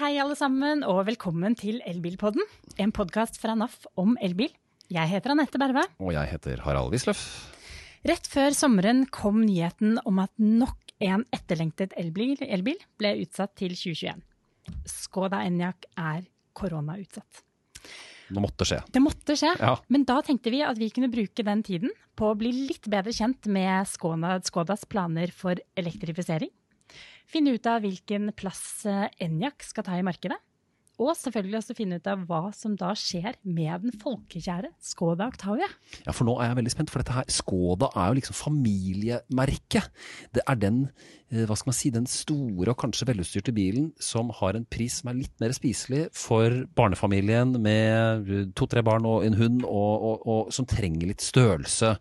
hei 0.00 0.16
alle 0.20 0.36
sammen, 0.38 0.82
og 0.86 1.04
velkommen 1.08 1.54
til 1.58 1.80
Elbilpodden. 1.86 2.42
En 2.80 2.92
podkast 2.94 3.38
fra 3.40 3.54
NAF 3.58 3.84
om 4.00 4.16
elbil. 4.24 4.52
Jeg 4.92 5.10
heter 5.10 5.32
Anette 5.34 5.58
Berve. 5.60 5.84
Og 6.02 6.12
jeg 6.14 6.30
heter 6.32 6.60
Harald 6.64 6.92
Wisløff. 6.94 7.22
Rett 8.04 8.26
før 8.28 8.52
sommeren 8.56 9.04
kom 9.12 9.40
nyheten 9.46 9.96
om 10.04 10.18
at 10.20 10.32
nok 10.40 10.76
en 11.04 11.24
etterlengtet 11.34 11.94
elbil, 12.00 12.36
elbil 12.44 12.76
ble 13.00 13.14
utsatt 13.22 13.54
til 13.58 13.72
2021. 13.76 14.20
Skoda 14.88 15.40
Enyaq 15.46 15.88
er 16.00 16.26
koronautsatt. 16.56 17.42
Det 18.34 18.40
måtte 18.40 18.64
skje. 18.68 18.80
Det 18.92 19.02
måtte 19.04 19.36
skje, 19.36 19.52
Ja. 19.60 19.74
men 19.88 20.04
da 20.08 20.20
tenkte 20.24 20.50
vi 20.50 20.62
at 20.64 20.78
vi 20.78 20.88
kunne 20.90 21.10
bruke 21.12 21.44
den 21.44 21.62
tiden 21.62 21.90
på 22.16 22.30
å 22.32 22.36
bli 22.38 22.52
litt 22.52 22.88
bedre 22.88 23.12
kjent 23.12 23.46
med 23.46 23.86
Skoda, 23.86 24.38
Skodas 24.42 24.84
planer 24.88 25.30
for 25.32 25.54
elektrifisering. 25.76 26.50
Finne 27.34 27.56
ut 27.56 27.66
av 27.66 27.82
hvilken 27.82 28.30
plass 28.38 28.84
Enjak 28.86 29.22
Enyaq 29.24 29.64
skal 29.66 29.86
ta 29.88 29.96
i 29.98 30.04
markedet. 30.06 30.38
Og 31.02 31.10
selvfølgelig 31.18 31.58
også 31.58 31.74
finne 31.74 31.96
ut 31.98 32.06
av 32.06 32.20
hva 32.28 32.52
som 32.54 32.76
da 32.78 32.92
skjer 32.94 33.34
med 33.42 33.82
den 33.82 33.94
folkekjære 33.98 34.70
Skoda 34.78 35.26
Octavia. 35.32 35.66
Ja, 36.04 36.14
for 36.14 36.28
nå 36.28 36.36
er 36.38 36.52
jeg 36.52 36.58
veldig 36.60 36.74
spent, 36.76 36.92
for 36.92 37.02
dette 37.02 37.16
her, 37.16 37.26
Skoda 37.34 37.88
er 37.98 38.12
jo 38.12 38.18
liksom 38.20 38.38
familiemerket. 38.38 39.90
Det 40.30 40.44
er 40.46 40.60
den, 40.62 40.84
eh, 40.86 41.23
hva 41.42 41.56
skal 41.58 41.70
man 41.70 41.76
si, 41.76 41.90
den 41.94 42.06
store 42.10 42.72
og 42.72 42.78
kanskje 42.80 43.08
velutstyrte 43.10 43.54
bilen 43.54 43.90
som 44.02 44.30
har 44.38 44.56
en 44.56 44.66
pris 44.70 45.00
som 45.00 45.10
er 45.10 45.18
litt 45.18 45.34
mer 45.42 45.54
spiselig 45.56 46.06
for 46.14 46.52
barnefamilien 46.78 47.56
med 47.62 48.30
to-tre 48.58 48.84
barn 48.86 49.06
og 49.08 49.26
en 49.26 49.36
hund, 49.38 49.64
og, 49.66 50.06
og, 50.08 50.26
og 50.30 50.52
som 50.54 50.68
trenger 50.68 51.10
litt 51.10 51.24
størrelse. 51.24 51.94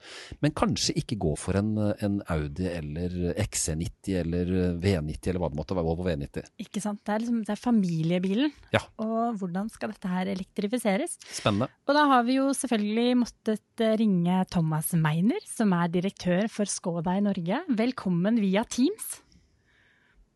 Men 0.43 0.55
kanskje 0.57 0.95
ikke 1.01 1.19
gå 1.21 1.33
for 1.39 1.57
en, 1.59 1.73
en 2.03 2.19
Audi 2.33 2.67
eller 2.69 3.33
XC90 3.33 4.19
eller 4.21 4.53
V90 4.83 5.31
eller 5.31 5.41
hva 5.43 5.51
det 5.51 5.59
måtte 5.59 5.77
være, 5.77 5.87
Volvo 5.87 6.07
V90. 6.07 6.51
Ikke 6.63 6.83
sant? 6.83 7.01
Det 7.03 7.15
er, 7.15 7.23
liksom, 7.23 7.41
det 7.47 7.55
er 7.55 7.63
familiebilen. 7.63 8.53
Ja. 8.75 8.83
Og 9.03 9.39
hvordan 9.41 9.71
skal 9.73 9.93
dette 9.93 10.11
her 10.11 10.29
elektrifiseres? 10.33 11.17
Spennende. 11.25 11.69
Og 11.87 11.97
da 11.97 12.05
har 12.11 12.27
vi 12.27 12.37
jo 12.39 12.49
selvfølgelig 12.57 13.19
måttet 13.23 13.83
eh, 13.83 13.97
ringe 13.99 14.43
Thomas 14.53 14.93
Meiner, 14.97 15.43
som 15.49 15.73
er 15.77 15.91
direktør 15.93 16.49
for 16.51 16.69
Skoda 16.69 17.17
i 17.17 17.25
Norge. 17.25 17.63
Velkommen 17.73 18.41
via 18.43 18.65
Teams. 18.67 19.22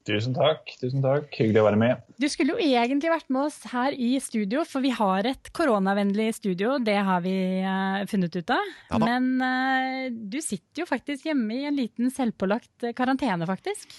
Tusen 0.07 0.35
takk. 0.35 0.69
tusen 0.79 1.03
takk. 1.03 1.27
Hyggelig 1.35 1.59
å 1.59 1.65
være 1.65 1.79
med. 1.81 2.03
Du 2.21 2.27
skulle 2.31 2.55
jo 2.55 2.63
egentlig 2.63 3.11
vært 3.11 3.27
med 3.33 3.49
oss 3.49 3.57
her 3.73 3.91
i 3.91 4.13
studio, 4.23 4.63
for 4.67 4.85
vi 4.85 4.93
har 4.95 5.27
et 5.27 5.49
koronavennlig 5.55 6.29
studio. 6.37 6.77
Det 6.79 6.95
har 7.09 7.23
vi 7.25 7.35
uh, 7.59 8.05
funnet 8.07 8.37
ut 8.37 8.53
av. 8.55 8.69
Ja. 8.93 9.01
Men 9.03 9.27
uh, 9.43 10.07
du 10.07 10.39
sitter 10.43 10.85
jo 10.85 10.87
faktisk 10.87 11.27
hjemme 11.27 11.59
i 11.59 11.65
en 11.67 11.75
liten 11.75 12.13
selvpålagt 12.13 12.87
karantene, 12.95 13.47
faktisk. 13.49 13.97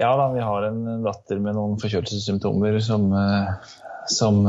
Ja 0.00 0.12
da, 0.16 0.28
vi 0.32 0.44
har 0.44 0.68
en 0.68 0.84
datter 1.04 1.40
med 1.42 1.56
noen 1.56 1.80
forkjølelsessymptomer 1.80 2.76
som, 2.84 3.08
uh, 3.16 3.72
som 4.12 4.44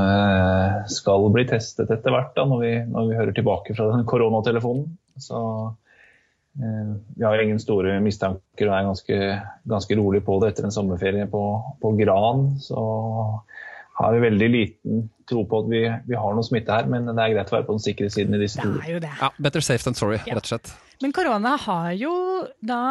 skal 0.92 1.32
bli 1.32 1.48
testet 1.48 1.92
etter 1.92 2.14
hvert 2.14 2.36
da, 2.36 2.45
når 2.52 2.66
vi, 2.66 2.73
når 2.92 3.08
vi 3.08 3.20
hører 3.22 3.38
tilbake 3.39 3.80
fra 3.80 3.94
den 3.95 4.04
koronatelefonen. 4.12 4.92
Så 5.22 5.39
vi 6.59 7.23
har 7.23 7.39
ingen 7.41 7.59
store 7.63 7.95
mistanker 8.03 8.67
og 8.67 8.75
er 8.75 8.88
ganske, 8.89 9.17
ganske 9.71 9.95
rolig 9.97 10.19
på 10.27 10.35
det 10.41 10.52
etter 10.52 10.67
en 10.67 10.73
sommerferie 10.75 11.27
på, 11.31 11.41
på 11.80 11.93
Gran. 11.99 12.49
Så 12.59 12.81
har 14.02 14.13
vi 14.16 14.23
veldig 14.25 14.49
liten 14.52 15.02
tro 15.30 15.43
på 15.47 15.61
at 15.63 15.71
vi, 15.71 15.81
vi 16.09 16.17
har 16.17 16.35
noe 16.35 16.43
smitte 16.45 16.73
her, 16.75 16.88
men 16.91 17.08
det 17.08 17.16
er 17.23 17.35
greit 17.35 17.52
å 17.52 17.58
være 17.58 17.67
på 17.69 17.75
den 17.77 17.83
sikre 17.85 18.09
siden 18.11 18.35
i 18.35 18.41
disse 18.41 18.63
Det 18.63 18.83
er 18.88 18.95
jo 18.97 19.02
det. 19.03 19.11
Ja, 19.21 19.30
Better 19.39 19.63
safe 19.63 19.85
than 19.88 19.95
sorry, 19.97 20.19
Ja. 20.25 20.35
rett 20.35 20.47
og 20.47 20.53
slett. 20.55 20.73
Men 21.02 21.13
korona 21.16 21.55
har 21.63 21.91
jo 21.97 22.13
da 22.61 22.81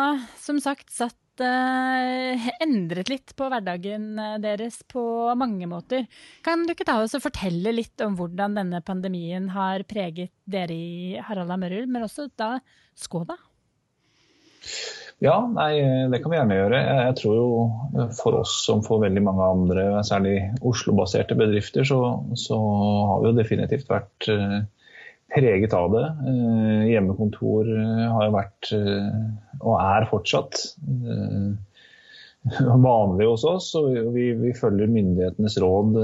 som 0.41 0.59
sagt 0.63 0.89
satt 0.95 1.43
eh, 1.45 2.49
endret 2.65 3.11
litt 3.13 3.35
på 3.39 3.49
hverdagen 3.53 4.09
eh, 4.19 4.39
deres 4.43 4.81
på 4.91 5.03
mange 5.39 5.69
måter. 5.71 6.07
Kan 6.47 6.65
du 6.67 6.73
ikke 6.75 6.89
ta 6.89 6.99
oss 7.05 7.15
og 7.19 7.25
fortelle 7.27 7.75
litt 7.77 8.01
om 8.07 8.17
hvordan 8.19 8.57
denne 8.59 8.81
pandemien 8.87 9.51
har 9.55 9.85
preget 9.89 10.33
dere 10.51 10.75
i 10.75 11.21
Harald 11.29 11.55
Mørrud, 11.61 11.89
men 11.93 12.07
også 12.09 12.31
da 12.41 12.57
Skoda? 13.01 13.37
Ja, 15.21 15.35
nei, 15.53 15.75
det 16.09 16.23
kan 16.23 16.33
vi 16.33 16.39
gjerne 16.39 16.57
gjøre. 16.57 16.79
Jeg 16.81 17.17
tror 17.19 17.35
jo 17.37 17.49
for 18.17 18.39
oss 18.39 18.55
som 18.65 18.81
for 18.85 19.03
veldig 19.03 19.21
mange 19.27 19.49
andre, 19.53 19.83
særlig 20.09 20.39
Oslo-baserte 20.65 21.37
bedrifter, 21.37 21.85
så, 21.85 21.99
så 22.41 22.57
har 22.57 23.21
vi 23.21 23.29
jo 23.29 23.37
definitivt 23.37 23.93
vært 23.93 24.29
eh, 24.33 24.63
preget 25.37 25.77
av 25.77 25.93
det. 25.93 26.07
Eh, 26.31 26.87
Hjemmekontor 26.95 27.69
eh, 27.69 28.07
har 28.15 28.31
jo 28.31 28.37
vært, 28.39 28.71
og 29.61 29.77
er 29.77 30.09
fortsatt, 30.09 30.63
vanlig 32.89 33.29
hos 33.29 33.45
oss. 33.45 33.69
Og 33.77 33.93
vi, 34.17 34.31
vi, 34.41 34.57
følger 34.57 34.89
myndighetenes 34.89 35.61
råd 35.61 36.01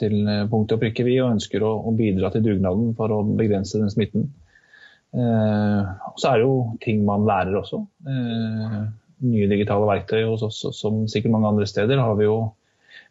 til 0.00 0.16
punkt 0.48 0.72
og 0.72 0.80
prikke, 0.80 1.04
vi, 1.04 1.20
og 1.20 1.36
ønsker 1.36 1.60
å, 1.60 1.76
å 1.84 1.92
bidra 2.00 2.32
til 2.32 2.48
dugnaden 2.48 2.96
for 2.96 3.12
å 3.12 3.20
begrense 3.36 3.84
den 3.84 3.92
smitten. 3.92 4.30
Eh, 5.16 5.90
og 6.10 6.20
så 6.20 6.30
er 6.30 6.38
det 6.38 6.46
jo 6.46 6.56
ting 6.84 7.02
man 7.08 7.26
lærer 7.28 7.56
også. 7.56 7.80
Eh, 8.06 8.78
nye 9.26 9.48
digitale 9.48 9.88
verktøy 9.88 10.26
hos 10.28 10.44
oss, 10.44 10.60
som 10.76 11.06
sikkert 11.08 11.32
mange 11.34 11.54
andre 11.54 11.68
steder, 11.68 12.02
har 12.02 12.16
vi 12.18 12.28
jo 12.28 12.38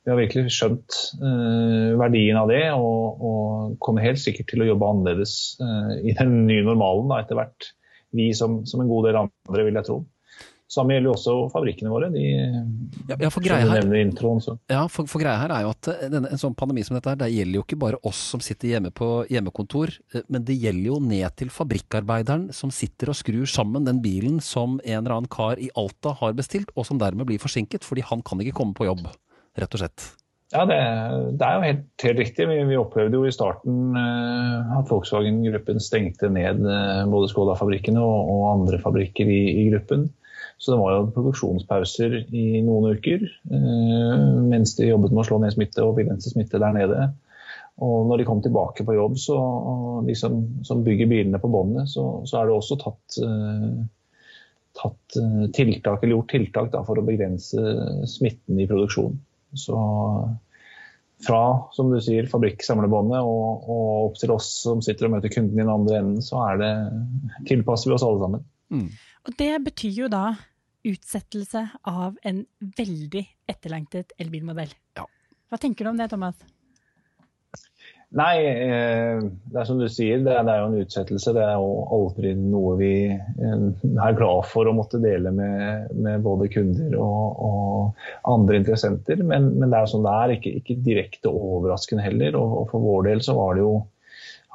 vi 0.05 0.11
har 0.13 0.19
virkelig 0.19 0.51
skjønt 0.53 0.95
eh, 1.17 1.93
verdien 1.97 2.37
av 2.37 2.51
det, 2.51 2.61
og, 2.77 3.21
og 3.25 3.77
kommer 3.81 4.05
helt 4.05 4.21
sikkert 4.21 4.51
til 4.51 4.61
å 4.61 4.67
jobbe 4.67 4.89
annerledes 4.91 5.33
eh, 5.65 5.95
i 6.11 6.13
den 6.13 6.43
nye 6.45 6.65
normalen 6.65 7.09
da, 7.09 7.23
etter 7.23 7.39
hvert. 7.39 7.71
Vi 8.15 8.29
som, 8.37 8.59
som 8.69 8.83
en 8.83 8.91
god 8.91 9.07
del 9.09 9.17
andre, 9.23 9.65
vil 9.65 9.79
jeg 9.79 9.87
tro. 9.87 9.97
Samme 10.75 10.95
gjelder 10.95 11.07
jo 11.07 11.13
også 11.15 11.35
fabrikkene 11.53 11.91
våre. 11.91 12.09
De, 12.11 12.23
Ja, 13.07 13.29
for 13.31 13.43
greia 13.43 13.69
her, 13.69 13.87
introen. 13.99 14.41
Ja, 14.71 14.81
for, 14.91 15.07
for 15.09 15.23
greia 15.23 15.37
her 15.39 15.53
er 15.55 15.65
jo 15.65 15.71
at 15.71 15.89
eh, 15.93 16.07
denne, 16.11 16.31
en 16.33 16.41
sånn 16.41 16.57
pandemi 16.57 16.83
som 16.85 16.97
dette 16.97 17.13
her, 17.13 17.19
det 17.21 17.31
gjelder 17.31 17.59
jo 17.59 17.65
ikke 17.65 17.79
bare 17.85 18.01
oss 18.07 18.19
som 18.33 18.43
sitter 18.43 18.73
hjemme 18.73 18.91
på 18.95 19.09
hjemmekontor, 19.31 19.93
eh, 20.13 20.25
men 20.27 20.43
det 20.47 20.57
gjelder 20.59 20.89
jo 20.89 20.99
ned 21.03 21.37
til 21.39 21.53
fabrikkarbeideren 21.53 22.49
som 22.55 22.73
sitter 22.75 23.13
og 23.13 23.19
skrur 23.19 23.47
sammen 23.49 23.87
den 23.87 24.03
bilen 24.03 24.41
som 24.43 24.79
en 24.83 24.99
eller 24.99 25.17
annen 25.17 25.31
kar 25.31 25.61
i 25.61 25.71
Alta 25.79 26.15
har 26.19 26.35
bestilt, 26.37 26.73
og 26.75 26.87
som 26.89 26.99
dermed 27.01 27.29
blir 27.29 27.41
forsinket 27.41 27.87
fordi 27.87 28.03
han 28.05 28.25
kan 28.25 28.43
ikke 28.43 28.59
komme 28.59 28.75
på 28.77 28.89
jobb, 28.89 29.07
rett 29.55 29.77
og 29.77 29.83
slett. 29.85 30.11
Ja, 30.53 30.61
det, 30.69 30.77
det 31.39 31.45
er 31.45 31.55
jo 31.55 31.63
helt, 31.65 31.87
helt 32.05 32.19
riktig. 32.21 32.45
Vi, 32.47 32.59
vi 32.69 32.77
opplevde 32.77 33.17
jo 33.17 33.25
i 33.27 33.33
starten 33.33 33.95
eh, 33.97 34.75
at 34.77 34.91
Volkswagen-gruppen 34.91 35.81
stengte 35.83 36.29
ned 36.31 36.61
eh, 36.69 37.01
både 37.09 37.31
Skoda-fabrikkene 37.31 38.03
og, 38.03 38.29
og 38.29 38.45
andre 38.51 38.79
fabrikker 38.83 39.31
i, 39.31 39.41
i 39.63 39.65
gruppen. 39.71 40.05
Så 40.57 40.71
det 40.71 40.79
var 40.79 40.93
jo 40.95 41.11
produksjonspauser 41.15 42.15
i 42.31 42.61
noen 42.63 42.95
uker 42.95 43.25
eh, 43.25 44.21
mens 44.47 44.75
de 44.77 44.87
jobbet 44.87 45.11
med 45.11 45.25
å 45.25 45.27
slå 45.27 45.39
ned 45.43 45.55
smitte 45.55 45.83
og 45.83 45.97
begrense 45.99 46.31
smitte 46.31 46.61
der 46.61 46.75
nede. 46.75 47.09
Og 47.83 48.07
når 48.07 48.21
de 48.21 48.27
kom 48.29 48.39
tilbake 48.43 48.85
på 48.87 48.95
jobb, 48.95 49.17
så, 49.19 49.35
de 50.07 50.15
som, 50.15 50.37
som 50.63 50.83
bygger 50.85 51.09
bilene 51.11 51.41
på 51.43 51.51
båndet, 51.51 51.91
så, 51.91 52.05
så 52.23 52.39
er 52.39 52.47
det 52.47 52.55
også 52.55 52.79
tatt, 52.79 53.17
eh, 53.19 53.83
tatt 54.79 55.19
eh, 55.19 55.45
tiltak, 55.55 55.99
eller 55.99 56.15
gjort 56.15 56.31
tiltak 56.31 56.71
da, 56.71 56.85
for 56.87 57.01
å 57.01 57.05
begrense 57.05 57.75
smitten 58.07 58.63
i 58.63 58.67
produksjonen. 58.69 59.19
Så 59.55 59.75
fra 61.25 61.41
som 61.75 61.91
du 61.91 61.99
sier, 62.03 62.27
fabrikksamlebåndet 62.31 63.23
og, 63.23 63.67
og 63.71 63.91
opp 64.09 64.17
til 64.19 64.33
oss 64.35 64.49
som 64.63 64.81
sitter 64.83 65.07
og 65.07 65.17
møter 65.17 65.31
kunden 65.33 65.59
i 65.59 65.63
den 65.63 65.71
andre 65.71 65.99
enden, 65.99 66.23
så 66.23 66.43
det, 66.59 66.71
tilpasser 67.49 67.91
vi 67.91 67.97
oss 67.97 68.07
alle 68.07 68.23
sammen. 68.23 68.47
Og 69.25 69.37
det 69.39 69.53
betyr 69.65 70.03
jo 70.05 70.09
da 70.11 70.25
utsettelse 70.85 71.63
av 71.89 72.17
en 72.29 72.43
veldig 72.77 73.23
etterlengtet 73.49 74.13
elbilmodell. 74.21 74.73
Ja. 74.99 75.07
Hva 75.49 75.57
tenker 75.61 75.85
du 75.85 75.93
om 75.93 75.97
det, 75.97 76.11
Thomas? 76.11 76.37
Nei, 78.15 78.35
eh, 78.47 79.17
det 79.51 79.57
er 79.59 79.65
som 79.67 79.79
du 79.81 79.87
sier, 79.91 80.21
det 80.23 80.35
er, 80.37 80.59
jo 80.61 80.67
en 80.69 80.77
utsettelse. 80.85 81.33
Det 81.35 81.41
er 81.41 81.57
jo 81.57 81.71
aldri 81.97 82.35
noe 82.37 82.75
vi 82.79 82.91
eh, 83.09 83.65
er 84.05 84.15
glad 84.15 84.45
for 84.51 84.69
å 84.69 84.75
måtte 84.77 85.01
dele 85.03 85.33
med, 85.35 85.89
med 85.97 86.23
både 86.23 86.47
kunder 86.53 86.95
og, 87.01 87.41
og 87.49 88.05
andre 88.31 88.61
interessenter. 88.61 89.19
Men, 89.25 89.49
men 89.57 89.67
det 89.67 89.79
er 89.79 89.87
jo 89.87 89.95
sånn 89.95 90.05
det 90.05 90.15
er, 90.21 90.35
ikke, 90.37 90.53
ikke 90.61 90.77
direkte 90.85 91.33
overraskende 91.33 92.05
heller. 92.05 92.37
Og, 92.39 92.55
og 92.61 92.71
for 92.71 92.85
vår 92.85 93.09
del 93.09 93.25
så 93.25 93.35
var 93.41 93.57
det 93.57 93.65
jo 93.65 93.75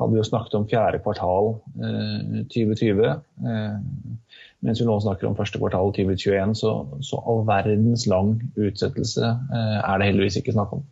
hadde 0.01 0.15
vi 0.15 0.21
jo 0.23 0.29
snakket 0.31 0.57
om 0.57 0.67
fjerde 0.69 1.03
kvartal 1.05 1.51
eh, 1.85 2.45
2020. 2.55 3.03
Eh, 3.51 3.75
mens 4.65 4.81
vi 4.81 4.87
nå 4.89 4.97
snakker 5.01 5.29
om 5.29 5.37
første 5.39 5.61
kvartal 5.61 5.93
2021, 5.97 6.55
så, 6.61 6.73
så 7.05 7.21
all 7.29 7.45
verdens 7.49 8.07
lang 8.11 8.35
utsettelse 8.61 9.25
eh, 9.27 9.79
er 9.81 10.01
det 10.01 10.11
heldigvis 10.11 10.41
ikke 10.41 10.57
snakk 10.57 10.75
om. 10.77 10.85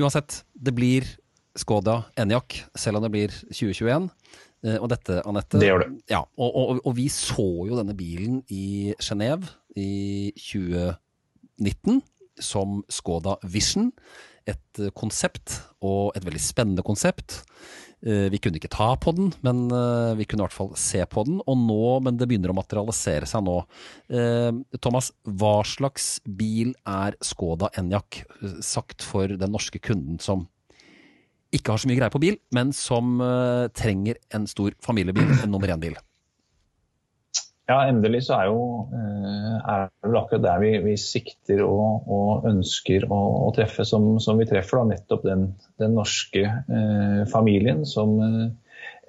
Uansett, 0.00 0.42
det 0.54 0.74
blir 0.74 1.06
Skoda 1.54 2.00
Enyaq, 2.18 2.64
selv 2.74 2.98
om 2.98 3.06
det 3.06 3.12
blir 3.14 3.34
2021. 3.52 4.08
Eh, 4.64 4.78
Og 4.80 4.88
dette, 4.90 5.20
Anette 5.28 5.60
Det 5.60 5.68
gjør 5.70 5.84
det. 5.84 5.90
Ja, 6.10 6.24
og, 6.36 6.50
og, 6.50 6.80
og 6.82 6.96
vi 6.96 7.06
så 7.12 7.46
jo 7.68 7.78
denne 7.78 7.94
bilen 7.96 8.42
i 8.50 8.94
Genéve 9.02 9.52
i 9.76 10.32
2019 10.40 12.02
som 12.42 12.82
Skoda 12.90 13.36
Vision. 13.46 13.92
Et 14.50 14.80
eh, 14.80 14.90
konsept, 14.96 15.60
og 15.84 16.12
et 16.16 16.26
veldig 16.26 16.42
spennende 16.42 16.84
konsept. 16.86 17.42
Eh, 18.04 18.28
vi 18.28 18.38
kunne 18.42 18.60
ikke 18.60 18.72
ta 18.72 18.90
på 19.00 19.14
den, 19.16 19.30
men 19.46 19.64
eh, 19.72 20.12
vi 20.18 20.26
kunne 20.28 20.44
i 20.44 20.46
hvert 20.46 20.56
fall 20.56 20.72
se 20.76 21.00
på 21.08 21.24
den. 21.24 21.40
Og 21.48 21.56
nå, 21.56 21.84
men 22.04 22.18
det 22.20 22.28
begynner 22.28 22.52
å 22.52 22.58
materialisere 22.58 23.28
seg 23.28 23.46
nå. 23.46 23.58
Eh, 24.12 24.50
Thomas, 24.84 25.10
hva 25.24 25.56
slags 25.68 26.18
bil 26.24 26.74
er 26.84 27.16
Skoda 27.24 27.72
Enyaq, 27.80 28.24
sagt 28.64 29.04
for 29.04 29.32
den 29.40 29.54
norske 29.54 29.80
kunden 29.80 30.20
som 30.20 30.48
ikke 31.54 31.72
har 31.72 31.80
så 31.80 31.88
mye 31.88 32.00
greie 32.00 32.12
på 32.12 32.20
bil, 32.20 32.36
men 32.56 32.72
som 32.74 33.20
trenger 33.78 34.18
en 34.34 34.48
stor 34.50 34.74
familiebil, 34.82 35.28
en 35.36 35.52
nummer 35.54 35.70
én-bil? 35.70 35.94
Ja, 37.64 37.78
endelig 37.88 38.26
så 38.26 38.34
er, 38.36 38.50
jo, 38.52 38.64
eh, 38.92 39.52
er 39.72 39.86
vel 40.04 40.18
akkurat 40.20 40.42
der 40.44 40.58
vi, 40.60 40.72
vi 40.84 40.98
sikter 41.00 41.62
og, 41.64 42.10
og 42.12 42.48
ønsker 42.50 43.06
å, 43.08 43.20
å, 43.46 43.52
treffe, 43.56 43.86
som, 43.88 44.18
som, 44.20 44.36
vi 44.36 44.44
treffer. 44.50 44.82
da, 44.82 44.90
Nettopp 44.90 45.24
den, 45.24 45.46
den 45.80 45.96
norske 45.96 46.44
eh, 46.44 47.22
familien 47.32 47.86
som 47.88 48.18
eh, 48.20 48.52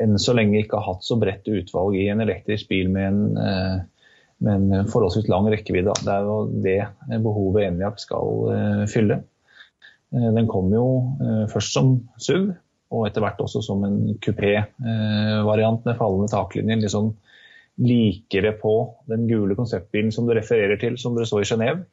enn 0.01 0.17
så 0.19 0.35
lenge 0.35 0.59
ikke 0.61 0.79
har 0.79 0.93
hatt 0.93 1.05
så 1.07 1.17
bredt 1.19 1.47
utvalg 1.51 1.97
i 1.99 2.07
en 2.11 2.23
elektrisk 2.23 2.69
bil 2.71 2.91
med 2.91 3.07
en, 3.09 3.21
eh, 3.39 3.75
med 4.45 4.71
en 4.79 4.91
forholdsvis 4.91 5.29
lang 5.31 5.47
rekkevidde. 5.51 5.95
Det 6.03 6.13
er 6.15 6.27
jo 6.27 6.37
det 6.65 6.79
behovet 7.23 7.69
Enjak 7.69 8.01
skal 8.03 8.53
eh, 8.55 8.85
fylle. 8.91 9.21
Eh, 10.15 10.29
den 10.35 10.49
kom 10.51 10.71
jo 10.73 10.85
først 11.51 11.75
som 11.75 11.97
SUV, 12.21 12.53
og 12.95 13.07
etter 13.07 13.23
hvert 13.23 13.41
også 13.41 13.63
som 13.65 13.83
en 13.83 13.99
kupé-variant 14.23 15.87
med 15.87 15.99
fallende 15.99 16.31
taklinjer. 16.31 16.83
Litt 16.83 16.93
sånn 16.93 17.11
likere 17.81 18.53
på 18.59 18.75
den 19.11 19.25
gule 19.27 19.57
konseptbilen 19.57 20.13
som 20.15 20.27
du 20.27 20.33
refererer 20.35 20.79
til, 20.81 20.97
som 21.01 21.15
dere 21.15 21.27
så 21.29 21.41
i 21.41 21.47
Genéve. 21.49 21.83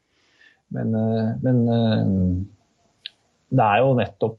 Men, 0.73 0.95
eh, 0.95 1.33
men, 1.43 1.63
eh, 1.69 3.09
det 3.53 3.67
er 3.67 3.83
jo 3.83 3.97
nettopp 3.99 4.39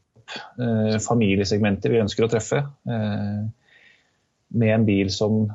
familiesegmenter 1.03 1.91
vi 1.91 1.99
ønsker 1.99 2.25
å 2.25 2.29
treffe. 2.31 2.61
Med 2.87 4.71
en 4.73 4.85
bil 4.87 5.11
som 5.11 5.51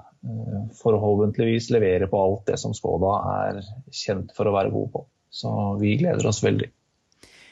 forhåpentligvis 0.78 1.70
leverer 1.74 2.06
på 2.06 2.20
alt 2.20 2.44
det 2.46 2.58
som 2.60 2.76
Skoda 2.76 3.14
er 3.32 3.62
kjent 3.90 4.30
for 4.36 4.46
å 4.46 4.52
være 4.54 4.70
god 4.70 4.92
på. 4.92 5.02
Så 5.30 5.50
vi 5.80 5.96
gleder 5.96 6.28
oss 6.28 6.44
veldig. 6.44 6.68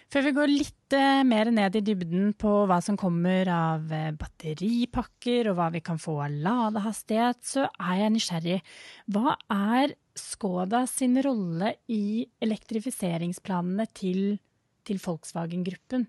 Før 0.07 0.23
vi 0.23 0.33
går 0.37 0.51
litt 0.53 0.95
eh, 0.95 1.25
mer 1.27 1.49
ned 1.51 1.77
i 1.81 1.83
dybden 1.83 2.31
på 2.39 2.51
hva 2.71 2.79
som 2.85 2.99
kommer 2.99 3.49
av 3.51 3.91
eh, 3.91 4.13
batteripakker 4.15 5.51
og 5.51 5.57
hva 5.59 5.67
vi 5.75 5.83
kan 5.83 5.99
få 5.99 6.15
av 6.23 6.37
ladehastighet, 6.45 7.41
så 7.43 7.65
er 7.75 8.05
jeg 8.05 8.13
nysgjerrig. 8.15 8.59
Hva 9.11 9.35
er 9.51 9.97
Skoda 10.17 10.87
sin 10.89 11.19
rolle 11.21 11.75
i 11.93 12.23
elektrifiseringsplanene 12.41 13.85
til, 13.99 14.39
til 14.87 15.03
Volkswagen-gruppen? 15.03 16.07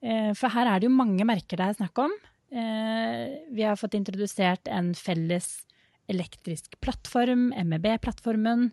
Eh, 0.00 0.32
for 0.32 0.50
her 0.56 0.72
er 0.72 0.80
det 0.80 0.88
jo 0.88 0.96
mange 0.96 1.28
merker 1.28 1.60
det 1.60 1.68
er 1.68 1.82
snakk 1.82 2.06
om. 2.06 2.16
Vi 2.54 3.64
har 3.66 3.74
fått 3.74 3.96
introdusert 3.98 4.68
en 4.70 4.92
felles 4.94 5.64
elektrisk 6.06 6.76
plattform, 6.84 7.48
MEB-plattformen. 7.50 8.68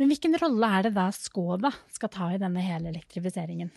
Men 0.00 0.10
hvilken 0.10 0.34
rolle 0.42 0.70
er 0.78 0.86
det 0.88 0.94
da 0.96 1.08
Skoda 1.14 1.70
skal 1.94 2.10
ta 2.12 2.30
i 2.34 2.40
denne 2.42 2.62
hele 2.64 2.90
elektrifiseringen? 2.90 3.70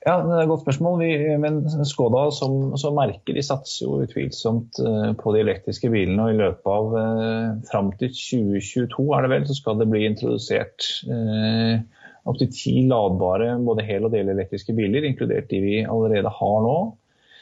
Ja, 0.00 0.14
det 0.24 0.32
er 0.32 0.46
et 0.46 0.48
godt 0.48 0.62
spørsmål. 0.64 1.02
Vi, 1.02 1.08
men 1.42 1.58
Skoda 1.84 2.22
som, 2.32 2.70
som, 2.80 2.96
merker 2.96 3.36
de 3.36 3.42
satser 3.44 3.84
jo 3.84 3.98
utvilsomt 4.06 4.78
uh, 4.80 5.10
på 5.18 5.34
de 5.34 5.42
elektriske 5.42 5.90
bilene. 5.92 6.22
og 6.24 6.32
I 6.32 6.38
løpet 6.38 6.70
av 6.72 6.94
uh, 6.96 7.58
fram 7.68 7.90
til 8.00 8.14
2022 8.14 9.08
er 9.16 9.26
det 9.26 9.32
vel, 9.34 9.48
så 9.50 9.58
skal 9.58 9.82
det 9.82 9.90
bli 9.90 10.06
introdusert 10.08 10.88
eh, 11.10 11.82
opptil 12.28 12.48
ti 12.54 12.72
ladbare 12.88 13.52
både 13.64 13.84
hel- 13.88 14.06
og 14.08 14.14
delelektriske 14.14 14.72
biler, 14.76 15.04
inkludert 15.08 15.50
de 15.52 15.60
vi 15.64 15.76
allerede 15.84 16.32
har 16.38 16.64
nå. 16.64 16.78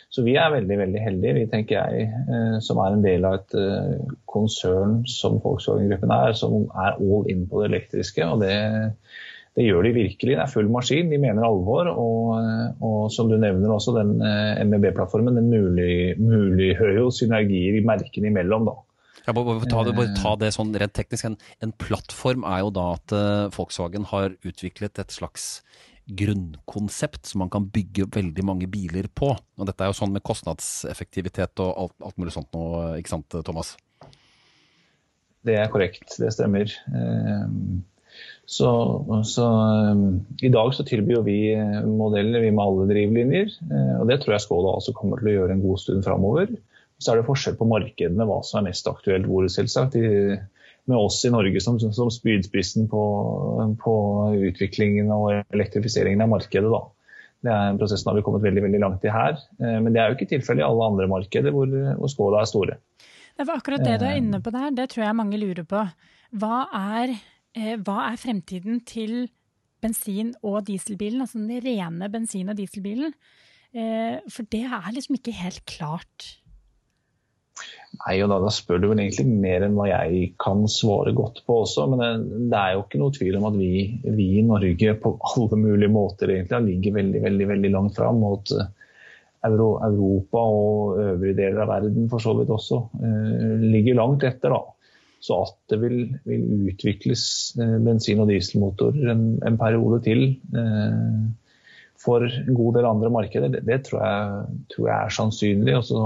Så 0.09 0.25
vi 0.25 0.39
er 0.41 0.53
veldig 0.55 0.77
veldig 0.81 1.01
heldige, 1.05 1.37
vi 1.37 1.49
tenker 1.53 1.77
jeg, 1.77 2.05
eh, 2.09 2.55
som 2.65 2.81
er 2.81 2.95
en 2.95 3.03
del 3.05 3.27
av 3.29 3.43
et 3.43 3.57
eh, 3.61 3.97
konsern 4.31 5.03
som 5.09 5.37
Volkswagen-gruppen 5.45 6.15
er, 6.15 6.33
som 6.37 6.65
er 6.73 6.97
all 6.97 7.29
in 7.29 7.45
på 7.49 7.61
det 7.61 7.69
elektriske. 7.69 8.25
og 8.25 8.41
det, 8.41 8.55
det 9.59 9.67
gjør 9.67 9.85
de 9.85 9.93
virkelig. 9.99 10.39
Det 10.39 10.41
er 10.47 10.55
full 10.55 10.71
maskin, 10.73 11.13
de 11.13 11.21
mener 11.21 11.45
alvor. 11.45 11.91
Og, 11.93 12.33
og 12.81 13.13
som 13.13 13.29
du 13.29 13.37
nevner 13.37 13.75
også, 13.75 13.99
den 13.99 14.17
eh, 14.25 14.65
MEB-plattformen 14.65 15.37
den 15.37 15.53
mulig, 15.53 16.17
muliggjør 16.23 17.03
jo 17.03 17.11
synergier 17.13 17.77
i 17.77 17.85
merkene 17.85 18.33
imellom. 18.33 18.71
da. 18.71 18.79
Ja, 19.27 19.35
bare, 19.37 19.59
ta 19.69 19.85
det, 19.85 19.93
bare 19.93 20.17
ta 20.17 20.39
det 20.41 20.55
sånn 20.57 20.73
rent 20.81 20.97
teknisk. 20.97 21.29
En, 21.29 21.37
en, 21.61 21.77
plattform 21.77 22.49
er 22.49 22.63
jo 22.65 22.73
da 22.73 22.87
at 22.95 23.13
Volkswagen 23.53 24.09
har 24.09 24.33
utviklet 24.41 25.05
et 25.05 25.13
slags 25.13 25.59
grunnkonsept 26.09 27.29
som 27.29 27.43
man 27.45 27.51
kan 27.53 27.67
bygge 27.69 28.09
veldig 28.15 28.45
mange 28.47 28.69
biler 28.71 29.11
på. 29.13 29.35
Og 29.35 29.69
dette 29.69 29.85
er 29.85 29.93
jo 29.93 29.99
sånn 29.99 30.15
med 30.15 30.25
kostnadseffektivitet 30.27 31.61
og 31.65 31.85
alt, 31.85 31.95
alt 32.05 32.19
mulig 32.21 32.35
sånt 32.35 32.51
nå, 32.57 32.65
ikke 33.01 33.13
sant 33.13 33.39
Thomas? 33.45 33.75
Det 35.47 35.55
er 35.57 35.71
korrekt, 35.73 36.17
det 36.21 36.33
stemmer. 36.35 36.73
Ehm, 36.93 37.83
så, 38.49 38.71
så 39.29 39.47
ehm, 39.47 40.07
i 40.45 40.51
dag 40.53 40.73
så 40.75 40.85
tilbyr 40.87 41.23
vi 41.27 41.39
eh, 41.55 41.85
modeller 41.87 42.43
vi 42.45 42.51
med 42.51 42.65
alle 42.65 42.89
drivlinjer, 42.91 43.53
eh, 43.69 43.95
og 44.01 44.09
det 44.11 44.21
tror 44.23 44.37
jeg 44.37 44.47
Skoda 44.47 44.75
også 44.81 44.97
kommer 44.97 45.21
til 45.21 45.31
å 45.31 45.37
gjøre 45.39 45.57
en 45.57 45.65
god 45.65 45.83
stund 45.85 46.07
framover. 46.07 46.53
Så 46.99 47.13
er 47.13 47.21
det 47.21 47.29
forskjell 47.29 47.59
på 47.61 47.69
markedene, 47.71 48.27
hva 48.27 48.41
som 48.43 48.61
er 48.61 48.73
mest 48.73 48.89
aktuelt 48.91 49.29
hvor, 49.31 49.47
selvsagt. 49.53 49.95
I, 50.01 50.41
med 50.89 50.99
oss 50.99 51.21
i 51.25 51.33
Norge 51.33 51.61
som, 51.63 51.79
som 51.81 52.11
spydspissen 52.13 52.89
på, 52.91 53.03
på, 53.83 53.95
utviklingen 54.51 55.13
og 55.15 55.55
elektrifiseringen 55.55 56.25
av 56.25 56.33
markedet. 56.33 56.71
Da. 56.73 56.83
Det 57.45 57.55
er 57.55 57.73
en 57.73 57.81
prosess 57.81 58.05
har 58.09 58.17
vi 58.19 58.25
kommet 58.27 58.45
veldig, 58.47 58.65
veldig 58.67 58.83
langt 58.83 59.07
i 59.07 59.15
her. 59.15 59.39
Eh, 59.61 59.79
men 59.85 59.93
det 59.95 60.03
er 60.03 60.11
jo 60.11 60.19
ikke 60.19 60.31
tilfellet 60.35 60.65
i 60.65 60.69
alle 60.69 60.93
andre 60.93 61.09
markeder 61.11 61.55
hvor, 61.55 61.71
hvor 61.71 62.13
Skoda 62.13 62.43
er 62.43 62.51
store. 62.51 62.79
Det 63.39 63.47
var 63.47 63.61
akkurat 63.61 63.85
det 63.87 63.99
du 64.01 64.07
er 64.09 64.17
inne 64.19 64.41
på 64.43 64.51
der, 64.51 64.73
det 64.75 64.89
tror 64.91 65.05
jeg 65.05 65.19
mange 65.19 65.39
lurer 65.39 65.67
på. 65.69 65.85
Hva 66.41 66.65
er, 66.75 67.15
eh, 67.55 67.77
hva 67.79 68.09
er 68.09 68.19
fremtiden 68.19 68.83
til 68.89 69.29
bensin- 69.83 70.35
og 70.43 70.65
dieselbilen, 70.67 71.23
altså 71.23 71.39
den 71.39 71.63
rene 71.63 72.11
bensin- 72.11 72.51
og 72.51 72.59
dieselbilen? 72.59 73.15
Eh, 73.77 74.19
for 74.33 74.49
det 74.51 74.65
er 74.65 74.93
liksom 74.97 75.19
ikke 75.19 75.37
helt 75.39 75.65
klart 75.69 76.39
Nei, 77.99 78.15
og 78.23 78.31
da, 78.31 78.39
da, 78.45 78.51
spør 78.55 78.79
du 78.81 78.87
vel 78.93 79.01
egentlig 79.03 79.27
mer 79.27 79.65
enn 79.67 79.75
hva 79.77 79.89
jeg 79.91 80.31
kan 80.41 80.63
svare 80.71 81.13
godt 81.17 81.43
på 81.47 81.61
også. 81.65 81.89
Men 81.91 82.03
det, 82.03 82.41
det 82.53 82.61
er 82.61 82.77
jo 82.77 82.85
ikke 82.85 83.01
noe 83.03 83.15
tvil 83.17 83.39
om 83.41 83.49
at 83.51 83.59
vi, 83.59 83.73
vi, 84.05 84.29
i 84.39 84.45
Norge 84.47 84.95
på 85.03 85.15
alle 85.33 85.59
mulige 85.59 85.93
måter 85.93 86.33
egentlig 86.35 86.63
ligger 86.69 86.99
veldig, 87.01 87.23
veldig, 87.27 87.49
veldig 87.53 87.73
langt 87.75 87.99
fram 87.99 88.21
mot 88.23 88.55
eh, 88.55 88.71
Euro, 89.49 89.69
Europa 89.87 90.43
og 90.43 91.03
øvrige 91.03 91.39
deler 91.41 91.63
av 91.65 91.73
verden 91.75 92.09
for 92.11 92.23
så 92.23 92.35
vidt 92.39 92.55
også. 92.55 92.81
Eh, 93.03 93.67
ligger 93.75 93.99
langt 93.99 94.27
etter, 94.27 94.55
da. 94.55 94.63
Så 95.19 95.43
at 95.43 95.57
det 95.73 95.81
vil, 95.83 95.99
vil 96.29 96.71
utvikles 96.71 97.23
eh, 97.59 97.77
bensin- 97.83 98.23
og 98.23 98.31
dieselmotorer 98.31 99.11
en, 99.15 99.29
en 99.47 99.59
periode 99.59 100.01
til. 100.07 100.25
Eh, 100.55 101.23
for 101.99 102.25
en 102.25 102.55
god 102.55 102.79
del 102.79 102.87
andre 102.87 103.11
markeder, 103.11 103.53
det, 103.53 103.65
det 103.67 103.81
tror, 103.89 104.03
jeg, 104.05 104.59
tror, 104.75 104.89
jeg, 104.89 104.99
er 104.99 105.15
sannsynlig. 105.17 105.77
Og 105.81 105.87
så 105.89 106.03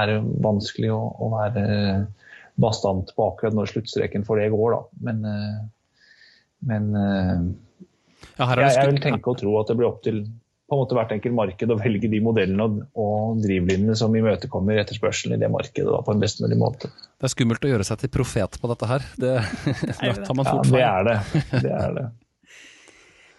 er 0.00 0.12
det 0.12 0.18
vanskelig 0.44 0.92
å, 0.94 1.00
å, 1.12 1.30
være 1.36 1.66
bastant 2.58 3.12
på 3.14 3.28
akkurat 3.30 3.56
når 3.56 3.72
sluttstreken 3.74 4.26
for 4.26 4.40
det 4.40 4.48
går, 4.54 4.74
da. 4.74 4.82
Men, 5.08 5.24
eh, 5.28 5.56
men 6.68 6.90
eh, 6.98 7.46
ja, 8.38 8.50
jeg, 8.50 8.74
jeg, 8.74 8.92
vil 8.92 9.02
tenke 9.04 9.34
og 9.34 9.40
tro 9.42 9.56
at 9.60 9.70
det 9.70 9.78
blir 9.78 9.90
opp 9.90 10.04
til 10.06 10.24
på 10.68 10.76
en 10.76 10.82
måte 10.82 10.96
hvert 10.98 11.12
enkelt 11.14 11.32
marked 11.32 11.70
å 11.72 11.76
velge 11.80 12.10
de 12.12 12.18
modellene 12.20 12.64
og, 12.66 12.80
og 13.00 13.38
drivlinjene 13.40 13.94
som 13.96 14.12
imøtekommer 14.12 14.76
etterspørselen 14.82 15.38
i 15.38 15.40
det 15.40 15.48
markedet 15.48 15.88
da, 15.88 16.02
på 16.04 16.12
en 16.12 16.20
best 16.20 16.42
mulig 16.44 16.58
måte. 16.60 16.90
Det 16.92 17.24
er 17.24 17.32
skummelt 17.32 17.64
å 17.64 17.70
gjøre 17.70 17.86
seg 17.88 18.02
til 18.02 18.12
profet 18.12 18.58
på 18.60 18.68
dette 18.74 18.88
her. 18.90 19.06
Det, 19.16 19.32
da 20.02 20.12
tar 20.26 20.36
man 20.36 20.48
fort 20.50 20.68
feil. 20.68 20.82
Ja, 20.82 20.98
det 21.06 21.14
er 21.14 21.24
det. 21.32 21.44
det, 21.64 21.72
er 21.72 21.96
det. 21.96 22.04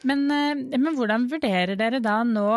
Men, 0.07 0.25
eh, 0.31 0.55
men, 0.77 0.93
hvordan 0.95 1.27
vurderer 1.31 1.75
dere 1.79 1.99
da 2.03 2.21
nå 2.23 2.47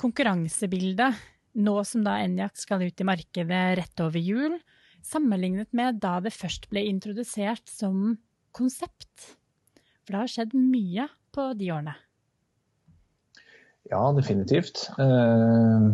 konkurransebildet, 0.00 1.20
nå 1.54 1.74
som 1.86 2.04
da 2.04 2.18
Enjak 2.20 2.58
skal 2.58 2.82
ut 2.82 3.00
i 3.00 3.06
markedet 3.06 3.62
rett 3.78 4.02
over 4.04 4.20
jul, 4.20 4.58
sammenlignet 5.04 5.70
med 5.76 6.00
da 6.02 6.18
det 6.24 6.34
først 6.34 6.68
ble 6.72 6.84
introdusert 6.88 7.68
som 7.70 8.18
konsept? 8.56 9.36
For 10.04 10.12
det 10.12 10.20
har 10.20 10.32
skjedd 10.32 10.56
mye 10.58 11.08
på 11.34 11.52
de 11.56 11.70
årene. 11.72 11.94
Ja, 13.88 14.02
definitivt. 14.16 14.88
Eh, 15.00 15.88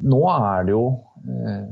nå 0.00 0.20
er 0.30 0.66
det 0.66 0.74
jo 0.74 0.84
eh, 1.26 1.64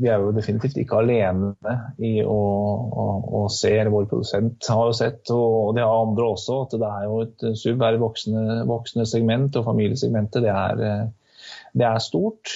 Vi 0.00 0.10
er 0.10 0.22
jo 0.22 0.34
definitivt 0.34 0.76
ikke 0.80 1.00
alene 1.02 1.54
i 2.02 2.16
å, 2.24 2.34
å, 2.34 3.06
å 3.38 3.42
se, 3.52 3.72
eller 3.72 3.92
vår 3.94 4.08
produsent 4.10 4.68
har 4.70 4.90
jo 4.90 4.96
sett, 4.96 5.30
og 5.34 5.74
det 5.76 5.84
har 5.84 6.04
andre 6.06 6.28
også, 6.34 6.60
at 6.64 6.76
det 6.80 6.90
er 6.90 7.08
jo 7.08 7.18
et 7.24 7.48
sub 7.60 7.82
er 7.82 7.96
et 7.96 8.02
voksende, 8.02 8.60
voksende 8.70 9.06
segment, 9.08 9.58
og 9.58 9.66
familiesegmentet 9.68 10.44
det 10.46 10.52
er, 10.54 10.84
eh, 10.88 11.50
det 11.78 11.88
er 11.88 12.04
stort. 12.04 12.54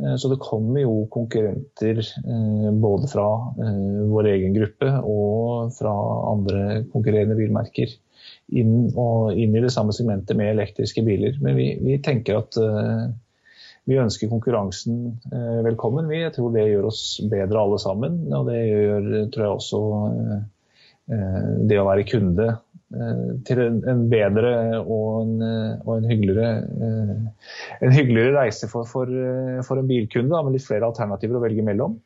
Eh, 0.00 0.14
så 0.18 0.32
det 0.32 0.40
kommer 0.42 0.82
jo 0.82 0.94
konkurrenter 1.12 2.02
både 2.82 3.10
fra 3.12 3.26
vår 4.12 4.30
egen 4.36 4.56
gruppe 4.56 4.94
og 5.02 5.74
fra 5.76 5.92
andre 6.32 6.82
konkurrerende 6.94 7.38
bilmerker 7.38 7.92
inn, 8.52 8.88
inn 8.90 9.56
i 9.56 9.62
det 9.62 9.72
samme 9.74 9.94
segmentet 9.96 10.38
med 10.38 10.54
elektriske 10.54 11.04
biler. 11.06 11.36
Men 11.44 11.58
vi, 11.58 11.68
vi 11.82 12.00
tenker 12.04 12.42
at 12.42 12.58
vi 13.88 13.98
ønsker 13.98 14.30
konkurransen 14.30 14.98
eh, 15.32 15.60
velkommen. 15.66 16.10
Vi. 16.10 16.20
Jeg 16.22 16.34
tror 16.36 16.52
det 16.54 16.68
gjør 16.68 16.90
oss 16.92 17.02
bedre 17.30 17.64
alle 17.64 17.80
sammen. 17.82 18.20
Og 18.30 18.46
det 18.50 18.60
gjør 18.60 19.08
tror 19.34 19.46
jeg 19.46 19.56
også 19.56 19.80
eh, 21.16 21.48
det 21.70 21.80
å 21.80 21.88
være 21.88 22.06
kunde 22.06 22.46
eh, 22.52 23.24
til 23.48 23.64
en, 23.64 24.06
bedre 24.12 24.54
og 24.84 25.08
en, 25.24 25.34
og 25.82 25.92
en, 25.96 26.06
hyggeligere, 26.12 26.52
en 27.82 27.96
hyggeligere, 27.96 28.36
reise 28.38 28.70
for, 28.70 28.86
for, 28.86 29.10
for 29.66 29.82
en 29.82 29.90
bilkunde, 29.90 30.30
da, 30.30 30.44
med 30.46 30.56
litt 30.58 30.68
flere 30.68 30.86
alternativer 30.88 31.40
å 31.40 31.44
velge 31.44 31.66
mellom. 31.66 31.98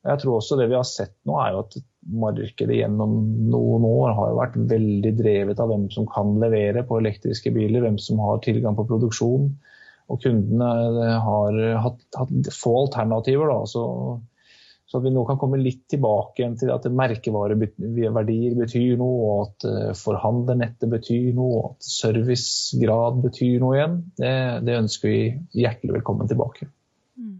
Jeg 0.00 0.22
tror 0.22 0.38
også 0.38 0.56
Det 0.56 0.70
vi 0.70 0.78
har 0.78 0.86
sett 0.88 1.12
nå, 1.28 1.34
er 1.44 1.52
jo 1.52 1.64
at 1.66 1.74
markedet 2.10 2.78
gjennom 2.78 3.18
noen 3.52 3.84
år 3.84 4.14
har 4.16 4.38
vært 4.38 4.54
veldig 4.70 5.10
drevet 5.18 5.60
av 5.60 5.68
hvem 5.68 5.90
som 5.92 6.06
kan 6.10 6.38
levere 6.40 6.82
på 6.88 6.98
elektriske 6.98 7.52
biler, 7.54 7.84
hvem 7.84 8.00
som 8.00 8.22
har 8.24 8.40
tilgang 8.42 8.78
på 8.78 8.88
produksjon. 8.88 9.50
Og 10.10 10.20
kundene 10.24 10.70
eh, 11.04 11.16
har 11.24 11.60
hatt, 11.86 12.02
hatt 12.18 12.50
få 12.54 12.74
alternativer. 12.84 13.52
Da, 13.52 13.60
så, 13.70 13.84
så, 14.86 14.98
at 14.98 15.06
vi 15.06 15.12
nå 15.14 15.22
kan 15.28 15.38
komme 15.40 15.60
litt 15.62 15.84
tilbake 15.92 16.42
igjen 16.42 16.56
til 16.60 16.72
at 16.74 16.88
merkevareverdier 17.02 18.58
betyr 18.58 18.98
noe, 19.00 19.20
og 19.20 19.44
at 19.44 19.68
eh, 19.70 19.92
forhandlernettet 19.98 20.90
betyr 20.90 21.30
noe, 21.36 21.60
og 21.60 21.70
at 21.72 21.90
servicegrad 21.92 23.22
betyr 23.24 23.62
noe 23.62 23.78
igjen, 23.78 23.96
det, 24.18 24.34
det 24.66 24.80
ønsker 24.82 25.12
vi 25.12 25.22
hjertelig 25.62 26.00
velkommen 26.00 26.30
tilbake. 26.30 26.68
Mm. 27.20 27.38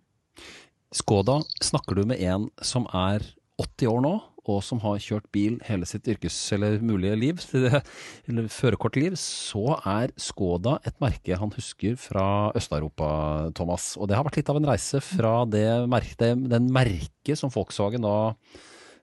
Skoda 0.95 1.41
snakker 1.63 2.01
du 2.01 2.07
med 2.11 2.23
en 2.23 2.49
som 2.67 2.87
er 2.95 3.27
80 3.61 3.91
år 3.91 4.01
nå, 4.07 4.15
og 4.49 4.63
som 4.65 4.81
har 4.83 5.01
kjørt 5.03 5.27
bil 5.35 5.59
hele 5.67 5.87
sitt 5.89 6.09
yrkes- 6.09 6.39
eller 6.57 6.79
mulige 6.85 7.17
liv, 7.19 7.43
eller 8.29 8.49
førerkortliv, 8.53 9.17
så 9.21 9.77
er 9.85 10.15
Skoda 10.21 10.79
et 10.89 10.97
merke 11.03 11.37
han 11.37 11.53
husker 11.55 11.99
fra 12.01 12.25
Øst-Europa, 12.57 13.51
Thomas. 13.57 13.93
Og 14.01 14.09
det 14.09 14.17
har 14.17 14.25
vært 14.27 14.41
litt 14.41 14.53
av 14.53 14.61
en 14.61 14.71
reise 14.71 15.03
fra 15.05 15.35
det 15.49 15.67
merke, 15.91 16.33
den 16.55 16.71
merket 16.73 17.41
som 17.41 17.53
Volkswagen 17.53 18.07
da 18.07 18.33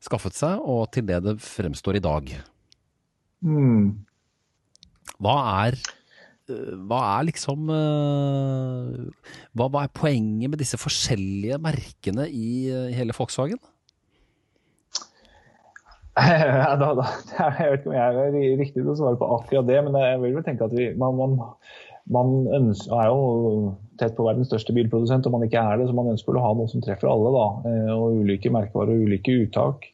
skaffet 0.03 0.37
seg, 0.37 0.61
og 0.61 0.89
til 0.93 1.05
det 1.07 1.21
det 1.25 1.37
fremstår 1.43 1.99
i 1.99 2.03
dag. 2.03 2.33
Mm. 3.45 3.93
Hva 5.21 5.37
er 5.65 5.79
hva 6.47 6.99
er 7.17 7.25
liksom 7.27 7.65
hva, 7.67 9.65
hva, 9.67 9.81
er 9.81 9.91
poenget 9.91 10.47
med 10.47 10.61
disse 10.61 10.79
forskjellige 10.79 11.57
merkene 11.59 12.23
i 12.31 12.71
hele 12.95 13.15
Volkswagen? 13.17 13.59
Da, 16.81 16.93
da, 16.97 17.03
jeg 17.59 17.71
vet 17.71 17.83
ikke 17.83 17.91
om 17.91 17.97
jeg 17.97 18.21
er 18.21 18.37
riktig 18.59 18.81
til 18.81 18.93
å 18.93 18.95
svare 18.97 19.19
på 19.19 19.27
akkurat 19.37 19.67
det, 19.67 19.81
men 19.85 19.97
jeg 20.01 20.21
vil 20.23 20.37
vel 20.37 20.45
tenke 20.45 20.65
at 20.65 20.73
vi, 20.73 20.87
man, 20.97 21.17
man, 21.19 21.35
man 22.13 22.31
ønsker, 22.57 22.95
er 22.97 23.11
jo 23.11 23.75
tett 23.99 24.15
på 24.17 24.25
verdens 24.25 24.49
største 24.49 24.75
bilprodusent, 24.75 25.27
og 25.27 25.35
man 25.35 25.45
ikke 25.47 25.61
er 25.61 25.79
det, 25.79 25.89
så 25.89 25.97
man 25.97 26.11
ønsker 26.13 26.37
å 26.37 26.43
ha 26.43 26.53
noe 26.57 26.71
som 26.71 26.83
treffer 26.83 27.09
alle. 27.11 27.33
Da, 27.35 27.45
eh, 27.69 27.93
og 27.93 28.23
Ulike 28.23 28.51
merkevarer 28.53 28.95
og 28.95 29.07
ulike 29.07 29.37
uttak. 29.43 29.87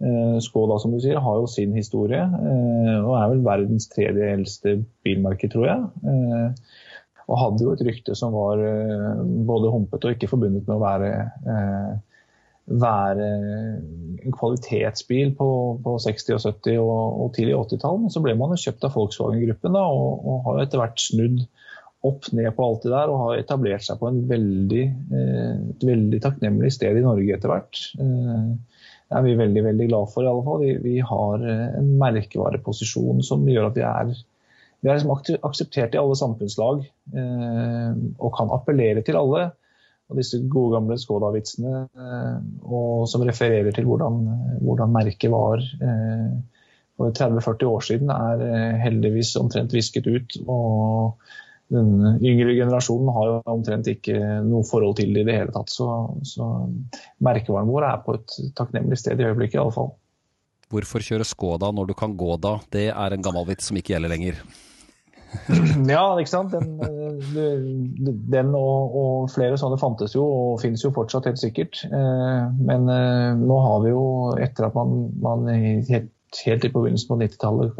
Eh, 0.00 0.36
Skoda 0.42 0.78
som 0.80 0.94
du 0.94 1.00
sier, 1.02 1.20
har 1.22 1.40
jo 1.40 1.48
sin 1.50 1.74
historie, 1.76 2.22
eh, 2.22 2.98
og 3.00 3.14
er 3.18 3.32
vel 3.34 3.42
verdens 3.46 3.90
tredje 3.92 4.30
eldste 4.34 4.78
bilmerke, 5.06 5.50
tror 5.52 5.68
jeg. 5.68 6.54
Og 7.30 7.38
hadde 7.38 7.62
jo 7.62 7.74
et 7.76 7.82
rykte 7.86 8.16
som 8.18 8.34
var 8.34 8.58
både 9.46 9.68
humpete 9.70 10.08
og 10.08 10.16
ikke 10.16 10.32
forbundet 10.32 10.64
med 10.66 10.74
å 10.74 10.82
være 10.82 11.10
være 12.70 13.26
en 14.20 14.34
kvalitetsbil 14.36 15.32
på, 15.38 15.48
på 15.82 15.96
60-, 16.04 16.36
og 16.36 16.44
70- 16.44 16.78
og, 16.82 17.22
og 17.24 17.32
tidlig 17.36 17.56
80-tall. 17.56 17.98
Men 18.04 18.12
så 18.14 18.22
ble 18.24 18.36
man 18.38 18.54
jo 18.54 18.60
kjøpt 18.62 18.86
av 18.86 18.96
Volkswagen-gruppen 18.96 19.78
og, 19.80 20.06
og, 20.20 20.38
har 20.46 20.62
etter 20.64 20.82
hvert 20.82 21.02
snudd 21.02 21.44
opp 22.06 22.30
ned 22.32 22.48
på 22.56 22.64
alt 22.64 22.86
det 22.86 22.92
der 22.94 23.10
og 23.12 23.22
har 23.26 23.42
etablert 23.42 23.84
seg 23.84 23.98
på 24.00 24.08
veldig, 24.30 24.84
eh, 25.12 25.54
et 25.74 25.84
veldig 25.84 26.20
takknemlig 26.24 26.70
sted 26.72 26.96
i 26.96 27.04
Norge 27.04 27.36
etter 27.36 27.52
hvert. 27.52 27.82
Eh, 28.00 28.46
det 29.10 29.18
er 29.18 29.26
vi 29.26 29.36
veldig 29.36 29.64
veldig 29.66 29.88
glad 29.90 30.12
for. 30.12 30.24
i 30.24 30.30
alle 30.30 30.46
fall. 30.46 30.64
Vi, 30.64 30.74
vi 30.86 30.96
har 31.04 31.44
eh, 31.44 31.66
en 31.80 31.90
merkevareposisjon 32.00 33.20
som 33.26 33.44
gjør 33.48 33.68
at 33.68 33.76
vi 33.76 33.84
er, 33.84 34.14
vi 34.80 34.88
er 34.88 34.96
liksom 34.96 35.42
akseptert 35.50 35.96
i 35.96 36.00
alle 36.00 36.16
samfunnslag 36.16 36.86
og 37.10 38.30
kan 38.32 38.52
appellere 38.54 39.02
til 39.04 39.18
alle 39.18 39.50
og 40.10 40.18
disse 40.18 40.40
gode 40.50 40.74
gamle 40.74 40.98
Skoda-vitsene 40.98 41.84
og 42.66 43.06
som 43.10 43.22
refererer 43.26 43.70
til 43.74 43.86
hvordan, 43.86 44.24
hvordan 44.60 44.90
merket 44.94 45.30
var 45.32 45.62
eh, 45.62 46.32
for 47.00 47.14
30-40 47.16 47.70
år 47.70 47.86
siden, 47.86 48.10
er 48.12 48.42
eh, 48.44 48.80
heldigvis 48.82 49.36
omtrent 49.40 49.72
visket 49.76 50.10
ut. 50.10 50.40
og 50.46 51.22
den 51.70 52.18
yngre 52.18 52.56
generasjonen 52.58 53.12
har 53.14 53.26
jo 53.28 53.34
omtrent 53.52 53.86
ikke 53.92 54.16
noe 54.42 54.66
forhold 54.66 54.96
til 54.98 55.12
det 55.14 55.22
i 55.22 55.28
det 55.28 55.36
hele 55.38 55.52
tatt. 55.54 55.70
Så, 55.70 55.86
så 56.26 56.48
merkevaren 57.22 57.70
vår 57.70 57.86
er 57.86 58.00
på 58.02 58.16
et 58.18 58.34
takknemlig 58.58 58.98
sted 58.98 59.22
i 59.22 59.28
øyeblikket 59.28 59.60
i 59.60 59.62
alle 59.62 59.76
fall. 59.76 59.92
Hvorfor 60.70 61.02
kjøre 61.06 61.26
Skoda 61.26 61.70
når 61.74 61.92
du 61.92 61.94
kan 61.98 62.16
gå 62.18 62.34
da? 62.42 62.56
Det 62.74 62.88
er 62.90 63.14
en 63.14 63.22
gammel 63.22 63.46
vits 63.52 63.70
som 63.70 63.78
ikke 63.78 63.94
gjelder 63.94 64.10
lenger. 64.10 64.42
Ja, 65.90 66.04
ikke 66.18 66.30
sant. 66.30 66.54
Den, 66.54 66.78
eh, 66.82 67.66
den 68.32 68.54
og, 68.56 68.96
og, 68.96 69.28
flere 69.34 69.58
sånne 69.60 69.78
fantes 69.80 70.14
jo, 70.16 70.24
og 70.24 70.62
finnes 70.62 70.84
jo 70.84 70.92
fortsatt, 70.94 71.28
helt 71.30 71.42
sikkert. 71.42 71.82
Eh, 71.86 72.48
men 72.60 72.88
eh, 72.90 73.28
nå 73.38 73.60
har 73.66 73.84
vi 73.84 73.92
jo, 73.92 74.06
etter 74.40 74.68
at 74.68 74.78
man, 74.78 75.10
man 75.22 75.46
helt, 75.50 76.10
i 76.64 76.70
begynnelsen 76.70 77.10
på 77.10 77.20
90-tallet 77.24 77.78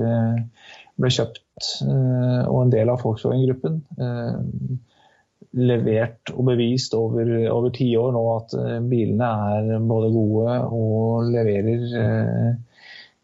ble 1.00 1.10
kjøpt, 1.14 1.68
og 1.86 2.56
en 2.64 2.72
del 2.72 2.90
av 2.90 2.98
Volkswagen-gruppen, 3.04 3.76
levert 5.54 6.32
og 6.34 6.48
bevist 6.48 6.96
over, 6.98 7.30
over 7.54 7.70
år 8.00 8.10
nå 8.16 8.24
at 8.34 8.56
bilene 8.90 9.30
er 9.54 9.86
både 9.86 10.10
gode 10.16 10.56
og 10.74 11.30
leverer 11.30 11.86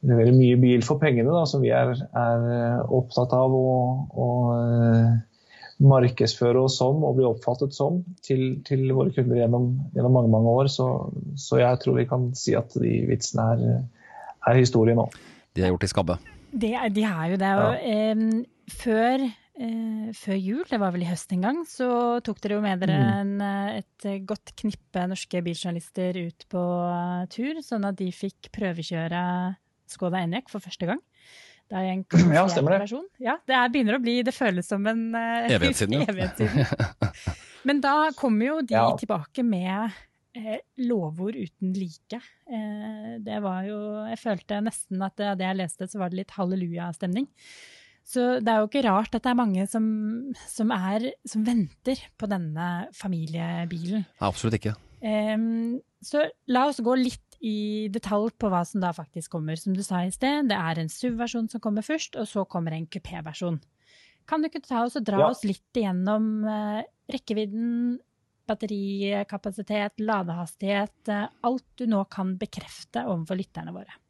leverer 0.05 0.35
mye 0.37 0.59
bil 0.61 0.85
for 0.85 1.00
pengene, 1.00 1.33
da, 1.33 1.47
som 1.49 1.62
vi 1.65 1.73
er, 1.75 1.95
er 1.97 2.50
eh, 2.53 2.83
opptatt 2.95 3.33
av 3.37 3.55
å, 3.57 3.71
å 4.12 4.29
uh, 4.53 5.15
markedsføre 5.83 6.62
oss 6.67 6.79
som 6.81 7.05
og 7.05 7.19
bli 7.19 7.26
oppfattet 7.29 7.75
som 7.76 8.00
til, 8.25 8.61
til 8.67 8.87
våre 8.97 9.12
kunder 9.15 9.43
gjennom, 9.43 9.71
gjennom, 9.97 10.15
mange 10.19 10.33
mange 10.33 10.55
år. 10.62 10.71
Så, 10.73 10.88
så, 11.41 11.61
jeg 11.62 11.83
tror 11.83 11.99
vi 12.00 12.09
kan 12.09 12.31
si 12.38 12.57
at 12.59 12.76
de 12.81 12.99
vitsene 13.11 13.49
er, 13.55 13.83
er 14.49 14.61
historie 14.61 14.97
nå. 14.97 15.09
De 15.57 15.65
er 15.65 15.73
gjort 15.73 15.88
i 15.88 15.93
skabbe? 15.93 16.21
De, 16.53 16.73
de 16.93 17.05
er 17.09 17.35
jo 17.35 17.41
det. 17.41 17.50
Og, 17.61 17.75
ja. 17.83 18.15
eh, 18.15 18.73
før, 18.73 19.26
eh, 19.61 20.07
før, 20.17 20.38
jul, 20.38 20.65
det 20.71 20.81
var 20.81 20.95
vel 20.95 21.05
i 21.05 21.11
høst 21.11 21.37
en 21.37 21.45
gang, 21.45 21.61
så 21.69 21.91
tok 22.25 22.41
dere 22.45 22.57
jo 22.57 22.65
med 22.65 22.81
dere 22.85 22.97
mm. 22.97 23.12
en, 23.21 23.37
eh, 23.45 23.83
et 23.83 24.09
godt 24.29 24.57
knippe 24.57 25.05
norske 25.12 25.45
biljournalister 25.45 26.23
ut 26.25 26.49
på 26.53 26.65
tur, 27.37 27.61
sånn 27.65 27.88
at 27.91 28.00
de 28.00 28.09
fikk 28.17 28.53
prøvekjøre 28.57 29.23
Skoda 29.90 30.23
Enyaq 30.25 30.50
for 30.52 30.64
første 30.64 30.88
gang. 30.88 31.02
Det 31.66 31.78
er 31.78 31.93
en 31.93 32.05
ja, 32.37 32.45
stemmer 32.50 32.76
det. 32.76 32.83
Versjon. 32.87 33.07
Ja, 33.23 33.37
det 33.47 33.57
er, 33.59 33.71
begynner 33.75 33.99
å 33.99 34.02
bli 34.02 34.21
Det 34.26 34.35
føles 34.35 34.69
som 34.71 34.87
en 34.90 35.09
uh, 35.16 35.47
evighet 35.50 35.83
siden. 35.83 36.66
Men 37.69 37.83
da 37.83 37.97
kommer 38.19 38.52
jo 38.52 38.61
de 38.62 38.76
ja. 38.76 38.87
tilbake 38.99 39.43
med 39.47 39.97
eh, 40.38 40.61
lovord 40.87 41.35
uten 41.35 41.73
like. 41.75 42.21
Eh, 42.47 43.16
det 43.26 43.40
var 43.43 43.66
jo 43.66 43.81
Jeg 44.12 44.21
følte 44.23 44.61
nesten 44.62 45.02
at 45.02 45.16
det, 45.19 45.33
det 45.40 45.49
jeg 45.49 45.61
leste, 45.64 45.90
så 45.90 46.02
var 46.02 46.12
det 46.12 46.23
litt 46.23 46.37
hallelujastemning. 46.37 47.26
Så 48.07 48.37
det 48.38 48.52
er 48.52 48.62
jo 48.62 48.69
ikke 48.69 48.85
rart 48.87 49.16
at 49.19 49.25
det 49.25 49.33
er 49.33 49.38
mange 49.40 49.64
som, 49.66 49.87
som, 50.47 50.71
er, 50.71 51.09
som 51.26 51.43
venter 51.43 51.99
på 52.14 52.28
denne 52.31 52.87
familiebilen. 52.95 54.07
Absolutt 54.23 54.61
ikke. 54.61 54.76
Um, 55.02 55.81
så 56.07 56.23
la 56.55 56.69
oss 56.71 56.78
gå 56.87 56.95
litt 57.00 57.25
i 57.45 57.88
detalj 57.93 58.33
på 58.40 58.50
hva 58.52 58.62
som 58.69 58.83
da 58.83 58.93
faktisk 58.97 59.35
kommer. 59.37 59.59
Som 59.61 59.76
du 59.76 59.83
sa 59.87 60.02
i 60.05 60.12
sted, 60.14 60.50
det 60.50 60.59
er 60.59 60.81
en 60.81 60.90
SUV-versjon 60.93 61.50
som 61.52 61.62
kommer 61.62 61.87
først, 61.87 62.19
og 62.21 62.28
så 62.31 62.47
kommer 62.49 62.76
en 62.76 62.88
kupé-versjon. 62.88 63.61
Kan 64.26 64.43
du 64.43 64.50
ikke 64.50 64.64
ta 64.64 64.83
oss 64.87 64.99
og 64.99 65.07
dra 65.07 65.23
ja. 65.23 65.28
oss 65.31 65.45
litt 65.47 65.78
igjennom 65.78 66.31
uh, 66.49 66.81
rekkevidden, 67.12 67.99
batterikapasitet, 68.47 70.02
ladehastighet, 70.02 70.99
uh, 71.12 71.28
alt 71.47 71.66
du 71.78 71.87
nå 71.90 72.02
kan 72.11 72.35
bekrefte 72.40 73.07
overfor 73.07 73.38
lytterne 73.38 73.75
våre? 73.76 74.00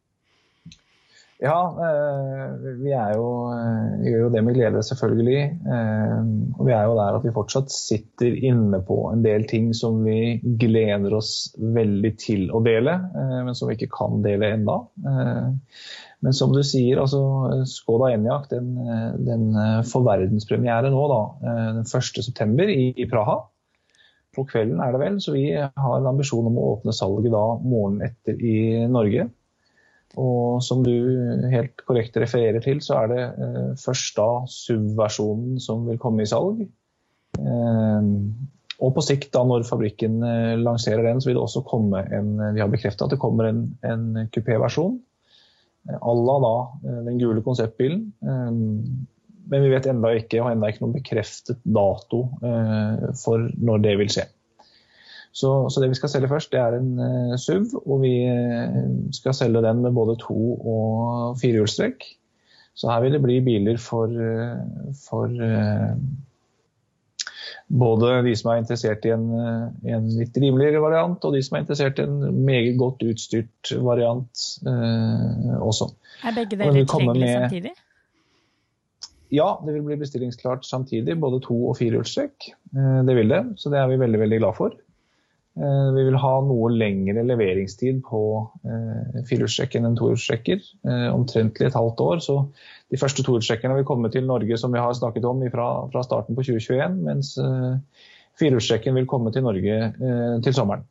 Ja, 1.38 1.56
eh, 1.84 2.52
vi, 2.80 2.92
jo, 2.92 3.24
eh, 3.52 4.04
gjør 4.08 4.22
jo 4.22 4.28
det 4.32 4.42
med 4.46 4.56
glede, 4.56 4.80
selvfølgelig. 4.88 5.40
Eh, 5.68 6.20
og 6.56 6.62
vi 6.64 6.72
er 6.72 6.86
jo 6.88 6.94
der 6.96 7.18
at 7.18 7.26
vi 7.26 7.32
fortsatt 7.36 7.72
sitter 7.72 8.38
inne 8.48 8.80
på 8.86 8.96
en 9.10 9.24
del 9.24 9.44
ting 9.50 9.68
som 9.76 10.00
vi 10.06 10.38
gleder 10.62 11.12
oss 11.16 11.52
veldig 11.60 12.12
til 12.22 12.48
å 12.56 12.62
dele, 12.64 12.96
men 13.44 13.52
som 13.56 13.68
vi 13.68 13.76
ikke 13.76 13.92
kan 13.98 14.22
dele 14.24 14.54
ennå. 14.56 14.78
Men 16.24 16.34
som 16.34 16.54
du 16.56 16.62
sier, 16.64 17.02
altså 17.02 17.20
Skoda 17.68 18.08
Enyaq 18.14 18.48
den, 18.54 18.72
den 19.26 19.50
får 19.86 20.06
verdenspremiere 20.08 20.88
nå, 20.94 21.04
da, 21.12 21.22
den 21.76 21.84
1.9. 21.84 22.70
I, 22.72 22.88
i 22.96 23.08
Praha. 23.10 23.42
På 24.36 24.44
kvelden 24.48 24.80
er 24.84 24.92
det 24.92 25.00
vel, 25.04 25.20
så 25.20 25.36
vi 25.36 25.50
har 25.52 25.98
en 25.98 26.08
ambisjon 26.08 26.48
om 26.48 26.56
å 26.60 26.70
åpne 26.74 26.96
salget 26.96 27.32
da 27.32 27.44
morgenen 27.60 28.08
etter 28.08 28.40
i 28.40 28.86
Norge. 28.88 29.28
Og 30.16 30.62
som 30.64 30.82
du 30.84 30.92
helt 31.52 31.82
korrekt 31.84 32.16
refererer 32.20 32.62
til, 32.64 32.80
så 32.84 33.02
er 33.02 33.12
det 33.12 33.22
eh, 33.22 33.72
først 33.80 34.16
da 34.16 34.28
SUV-versjonen 34.48 35.60
som 35.62 35.86
vil 35.88 36.00
komme 36.00 36.24
i 36.24 36.30
salg. 36.30 36.62
Eh, 37.40 38.12
og 38.76 38.92
på 38.92 39.04
sikt, 39.04 39.30
da 39.32 39.40
når 39.48 39.64
fabrikken 39.64 40.20
lanserer 40.60 41.06
den, 41.06 41.20
så 41.20 41.30
vil 41.30 41.38
det 41.38 41.46
også 41.46 41.62
komme 41.64 42.02
en 42.12 42.34
Vi 42.52 42.60
har 42.60 42.68
bekreftet 42.68 43.06
at 43.06 43.14
det 43.14 43.20
kommer 43.22 43.48
en, 43.48 43.62
en 43.80 44.26
kupéversjon 44.28 44.98
à 45.86 46.12
la 46.12 46.34
da 46.42 47.00
den 47.06 47.16
gule 47.16 47.40
konseptbilen. 47.46 48.02
Men 48.20 49.62
vi 49.62 49.70
vet 49.70 49.86
enda 49.88 50.10
ikke, 50.18 50.42
og 50.42 50.50
enda 50.50 50.68
ikke 50.68 50.82
noen 50.82 50.96
bekreftet 50.98 51.62
dato 51.64 52.26
for 53.22 53.46
når 53.56 53.84
det 53.86 53.94
vil 54.02 54.12
skje. 54.12 54.26
Så, 55.36 55.50
så, 55.68 55.82
det 55.82 55.90
vi 55.92 55.98
skal 55.98 56.08
selge 56.08 56.30
først, 56.30 56.52
det 56.52 56.60
er 56.62 56.78
en 56.78 56.92
uh, 56.96 57.34
SUV, 57.36 57.74
og 57.84 57.98
vi 58.00 58.12
uh, 58.24 58.76
skal 59.12 59.34
selge 59.36 59.60
den 59.66 59.82
med 59.84 59.92
både 59.92 60.16
to- 60.22 60.54
og 60.56 61.36
firehjulstrekk. 61.42 62.06
Så 62.76 62.88
her 62.88 63.02
vil 63.04 63.16
det 63.16 63.20
bli 63.24 63.36
biler 63.44 63.76
for, 63.80 64.08
uh, 64.08 64.94
for 64.96 65.34
både 67.68 68.12
de 68.24 68.32
som 68.38 68.52
er 68.52 68.62
interessert 68.62 69.04
i 69.04 69.12
en, 69.12 69.26
en, 69.84 70.06
litt 70.16 70.38
rimeligere 70.40 70.80
variant, 70.80 71.20
og 71.20 71.36
de 71.36 71.42
som 71.44 71.58
er 71.58 71.66
interessert 71.66 72.00
i 72.00 72.06
en 72.06 72.40
meget 72.46 72.78
godt 72.80 73.04
utstyrt 73.04 73.74
variant 73.84 74.46
også. 75.60 75.90
Er 76.22 76.36
begge 76.38 76.56
dere 76.56 76.72
tilgjengelige 76.78 77.34
samtidig? 77.34 77.74
Ja, 79.34 79.50
det 79.66 79.74
vil 79.74 79.84
bli 79.88 80.00
bestillingsklart 80.00 80.64
samtidig, 80.64 81.18
både 81.20 81.42
to- 81.44 81.66
og 81.72 81.76
firehjulstrekk. 81.80 82.52
Det 83.10 83.20
vil 83.20 83.34
det, 83.34 83.44
så 83.60 83.74
det 83.74 83.82
er 83.82 83.90
vi 83.90 84.00
veldig, 84.00 84.24
veldig 84.24 84.42
glad 84.44 84.60
for. 84.62 84.80
Eh, 85.56 85.90
vi 85.96 86.02
vil 86.04 86.18
ha 86.20 86.32
noe 86.44 86.68
lengre 86.68 87.22
leveringstid 87.24 88.02
på 88.04 88.18
eh, 88.68 89.22
firehjulstrekken 89.24 89.88
enn 89.88 89.94
tohjulstrekker. 89.96 90.60
Eh, 90.84 91.06
omtrentlig 91.08 91.70
et 91.70 91.78
halvt 91.78 92.02
år. 92.04 92.20
Så 92.24 92.36
de 92.92 93.00
første 93.00 93.24
tohjulstrekkerne 93.24 93.78
vil 93.78 93.88
komme 93.88 94.10
til 94.12 94.28
Norge 94.28 94.58
som 94.60 94.74
vi 94.74 94.82
har 94.82 94.92
snakket 94.98 95.24
om 95.28 95.40
fra, 95.52 95.70
fra 95.94 96.02
starten 96.04 96.36
på 96.36 96.44
2021. 96.44 97.00
Mens 97.08 97.32
firehjulstrekken 98.36 99.00
vil 99.00 99.08
komme 99.08 99.32
til 99.32 99.46
Norge 99.46 99.78
til 100.44 100.56
sommeren. 100.56 100.84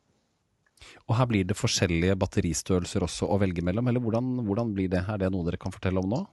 Og 1.06 1.14
her 1.20 1.28
blir 1.30 1.46
det 1.46 1.58
forskjellige 1.58 2.18
batteristørrelser 2.18 3.06
også 3.06 3.30
å 3.30 3.38
velge 3.42 3.62
mellom, 3.66 3.86
eller 3.92 4.02
hvordan, 4.02 4.40
hvordan 4.48 4.74
blir 4.74 4.90
det? 4.90 5.04
Er 5.06 5.22
det 5.22 5.30
noe 5.34 5.46
dere 5.46 5.62
kan 5.62 5.74
fortelle 5.74 6.02
om 6.02 6.10
nå? 6.10 6.24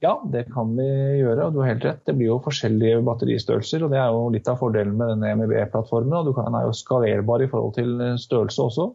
Ja, 0.00 0.14
det 0.32 0.46
kan 0.54 0.70
vi 0.78 0.86
gjøre, 1.20 1.44
og 1.44 1.52
du 1.52 1.58
har 1.60 1.74
helt 1.74 1.84
rett. 1.84 2.00
Det 2.08 2.14
blir 2.16 2.30
jo 2.30 2.38
forskjellige 2.40 3.02
batteristørrelser. 3.04 3.82
og 3.84 3.92
Det 3.92 3.98
er 4.00 4.08
jo 4.08 4.30
litt 4.32 4.48
av 4.48 4.56
fordelen 4.56 4.94
med 4.96 5.12
denne 5.12 5.34
MEB-plattformen. 5.42 6.14
og 6.16 6.30
Den 6.38 6.56
er 6.56 6.64
jo 6.64 6.76
skalerbar 6.78 7.44
i 7.44 7.48
forhold 7.52 7.74
til 7.76 8.00
størrelse 8.22 8.64
også. 8.64 8.86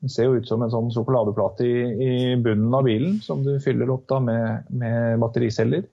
Den 0.00 0.10
ser 0.10 0.30
jo 0.30 0.38
ut 0.40 0.48
som 0.48 0.64
en 0.64 0.72
sånn 0.72 0.88
sjokoladeplate 0.90 1.68
i, 1.68 1.74
i 2.06 2.14
bunnen 2.40 2.72
av 2.74 2.88
bilen 2.88 3.20
som 3.22 3.44
du 3.44 3.52
fyller 3.62 3.92
opp 3.92 4.08
da 4.10 4.22
med, 4.24 4.72
med 4.72 5.20
battericeller. 5.22 5.84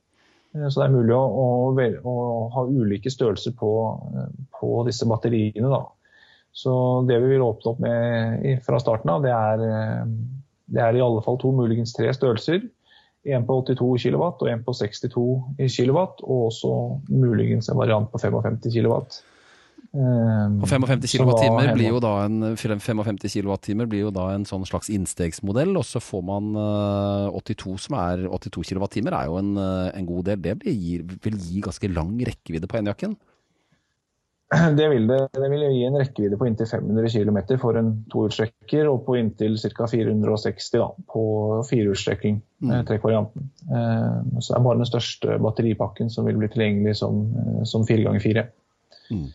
Så 0.55 0.79
det 0.79 0.87
er 0.87 0.95
mulig 0.95 1.13
å, 1.13 1.19
å, 1.19 1.83
å 2.09 2.15
ha 2.55 2.65
ulike 2.65 3.11
størrelser 3.11 3.53
på, 3.59 3.73
på, 4.55 4.71
disse 4.87 5.05
batteriene. 5.05 5.67
da. 5.67 5.83
Så 6.55 6.73
det 7.11 7.19
vi 7.21 7.35
vil 7.35 7.45
åpne 7.45 7.75
opp 7.75 7.83
med 7.83 8.63
fra 8.65 8.79
starten 8.81 9.11
av, 9.13 9.27
det 9.27 9.35
er, 9.35 10.07
det 10.71 10.81
er 10.87 10.97
i 10.97 11.03
alle 11.05 11.21
fall 11.27 11.37
to, 11.43 11.51
muligens 11.53 11.93
tre 11.93 12.09
størrelser. 12.15 12.63
En 13.27 13.43
på 13.43 13.57
82 13.67 14.05
kW 14.05 14.21
og 14.29 14.47
en 14.47 14.61
på 14.63 14.73
62 14.73 15.09
kW, 15.75 15.97
og 16.23 16.45
også 16.47 16.71
muligens 17.11 17.67
en 17.69 17.79
variant 17.79 18.07
på 18.11 18.21
55 18.21 18.71
kW. 18.71 18.95
Og 19.89 20.67
55 20.69 21.17
kWh 21.17 21.71
blir 21.73 21.89
jo 21.89 21.99
da 22.03 22.11
en 22.27 22.53
55 22.53 23.25
kWt 23.25 23.71
blir 23.89 24.03
jo 24.05 24.11
da 24.13 24.27
en 24.35 24.45
sånn 24.45 24.67
slags 24.69 24.91
innstegsmodell, 24.93 25.73
og 25.79 25.85
så 25.87 26.01
får 26.03 26.21
man 26.29 26.51
82 27.33 27.73
som 27.87 27.97
er 27.97 28.27
82 28.29 28.69
kWh, 28.69 29.09
er 29.09 29.25
jo 29.31 29.39
en, 29.41 29.55
en 29.57 30.09
god 30.11 30.29
del. 30.29 30.43
Det 30.45 30.55
blir, 30.61 31.03
vil 31.25 31.41
gi 31.41 31.65
ganske 31.65 31.91
lang 31.91 32.13
rekkevidde 32.29 32.69
på 32.69 32.79
enjakken? 32.79 33.17
Det 34.77 34.89
vil 34.89 35.07
det. 35.07 35.19
Det 35.33 35.47
vil 35.51 35.63
gi 35.69 35.83
en 35.85 35.97
rekkevidde 35.99 36.37
på 36.39 36.47
inntil 36.49 36.67
500 36.69 37.09
km 37.13 37.37
for 37.61 37.77
en 37.77 37.91
tohjulstrekker, 38.09 38.87
og 38.89 39.03
på 39.05 39.19
inntil 39.19 39.57
ca. 39.61 39.87
460 39.91 40.79
da, 40.81 40.87
på 41.13 41.23
firehjulstrekking, 41.69 42.39
mm. 42.63 42.71
Eh, 42.71 42.85
trekkvarianten. 42.87 43.49
Eh, 43.69 44.15
så 44.39 44.53
det 44.53 44.57
er 44.57 44.63
bare 44.65 44.81
den 44.81 44.89
største 44.89 45.37
batteripakken 45.45 46.09
som 46.09 46.25
vil 46.25 46.39
bli 46.41 46.49
tilgjengelig 46.49 46.95
som, 47.03 47.21
eh, 47.29 47.59
som 47.69 47.85
4x4. 47.85 48.47
Mm. 49.13 49.27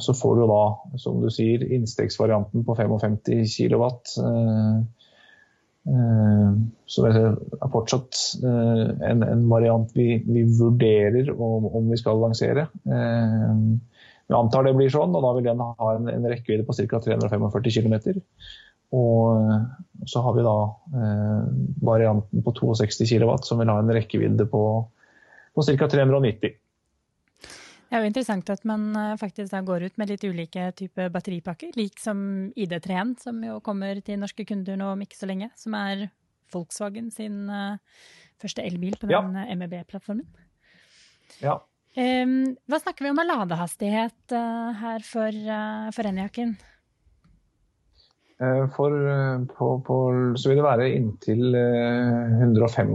Så 0.00 0.14
får 0.16 0.38
du 0.38 0.46
da, 0.48 0.62
som 0.96 1.18
du 1.20 1.28
sier, 1.28 1.60
innstegsvarianten 1.76 2.62
på 2.64 2.74
55 2.74 3.18
kW. 3.44 3.82
Så 6.88 7.04
det 7.04 7.10
er 7.12 7.68
fortsatt 7.74 8.22
en, 8.40 9.26
en 9.28 9.44
variant 9.52 9.92
vi, 9.94 10.24
vi 10.24 10.46
vurderer 10.48 11.28
om, 11.36 11.68
om, 11.68 11.92
vi 11.92 12.00
skal 12.00 12.24
lansere. 12.24 12.64
Vi 14.28 14.36
antar 14.36 14.66
det 14.66 14.74
blir 14.76 14.92
sånn, 14.92 15.14
og 15.16 15.24
da 15.24 15.32
vil 15.36 15.48
den 15.48 15.64
ha 15.64 15.90
en, 15.94 16.08
en 16.12 16.28
rekkevidde 16.28 16.66
på 16.68 16.76
ca. 16.76 17.00
345 17.04 17.78
km. 17.78 18.20
Og 18.98 19.40
eh, 19.40 19.66
så 20.08 20.22
har 20.24 20.36
vi 20.36 20.44
da 20.46 20.56
eh, 21.00 21.42
varianten 21.84 22.44
på 22.44 22.54
62 22.56 23.08
kW 23.08 23.34
som 23.44 23.60
vil 23.60 23.72
ha 23.72 23.80
en 23.82 23.92
rekkevidde 23.92 24.48
på, 24.52 24.62
på 25.56 25.68
ca. 25.68 25.90
390 25.96 26.56
det 27.88 27.96
er 27.96 28.02
jo 28.04 28.08
interessant 28.10 28.50
at 28.52 28.64
man 28.68 28.90
eh, 29.00 29.14
faktisk 29.16 29.48
da 29.54 29.62
går 29.64 29.86
ut 29.88 30.00
med 30.00 30.10
litt 30.12 30.24
ulike 30.28 30.66
typer 30.76 31.08
batteripakker, 31.12 31.72
lik 31.78 31.96
som 32.00 32.18
ID3-en, 32.52 33.14
som 33.20 33.38
jo 33.44 33.62
kommer 33.64 34.02
til 34.04 34.20
norske 34.20 34.44
kunder 34.48 34.76
nå 34.76 34.90
om 34.92 35.04
ikke 35.04 35.16
så 35.16 35.28
lenge. 35.30 35.48
Som 35.56 35.76
er 35.78 36.10
Volkswagen 36.52 37.08
sin 37.12 37.48
uh, 37.48 37.80
første 38.40 38.64
elbil 38.64 38.96
på 39.00 39.08
den 39.08 39.40
ja. 39.40 39.56
MEB-plattformen. 39.56 40.28
Ja. 41.40 41.58
Um, 41.98 42.54
hva 42.70 42.78
snakker 42.78 43.02
vi 43.02 43.10
om 43.10 43.18
av 43.18 43.26
ladehastighet 43.26 44.30
uh, 44.30 44.70
her 44.78 45.02
for, 45.02 45.34
uh, 45.34 45.88
for 45.94 46.06
Enjakken? 46.06 46.52
Uh, 48.38 48.70
for, 48.76 48.94
på, 49.50 49.70
på, 49.82 49.96
så 50.38 50.52
vil 50.52 50.60
det 50.60 50.66
være 50.68 50.86
inntil 50.94 51.58
125, 51.58 52.94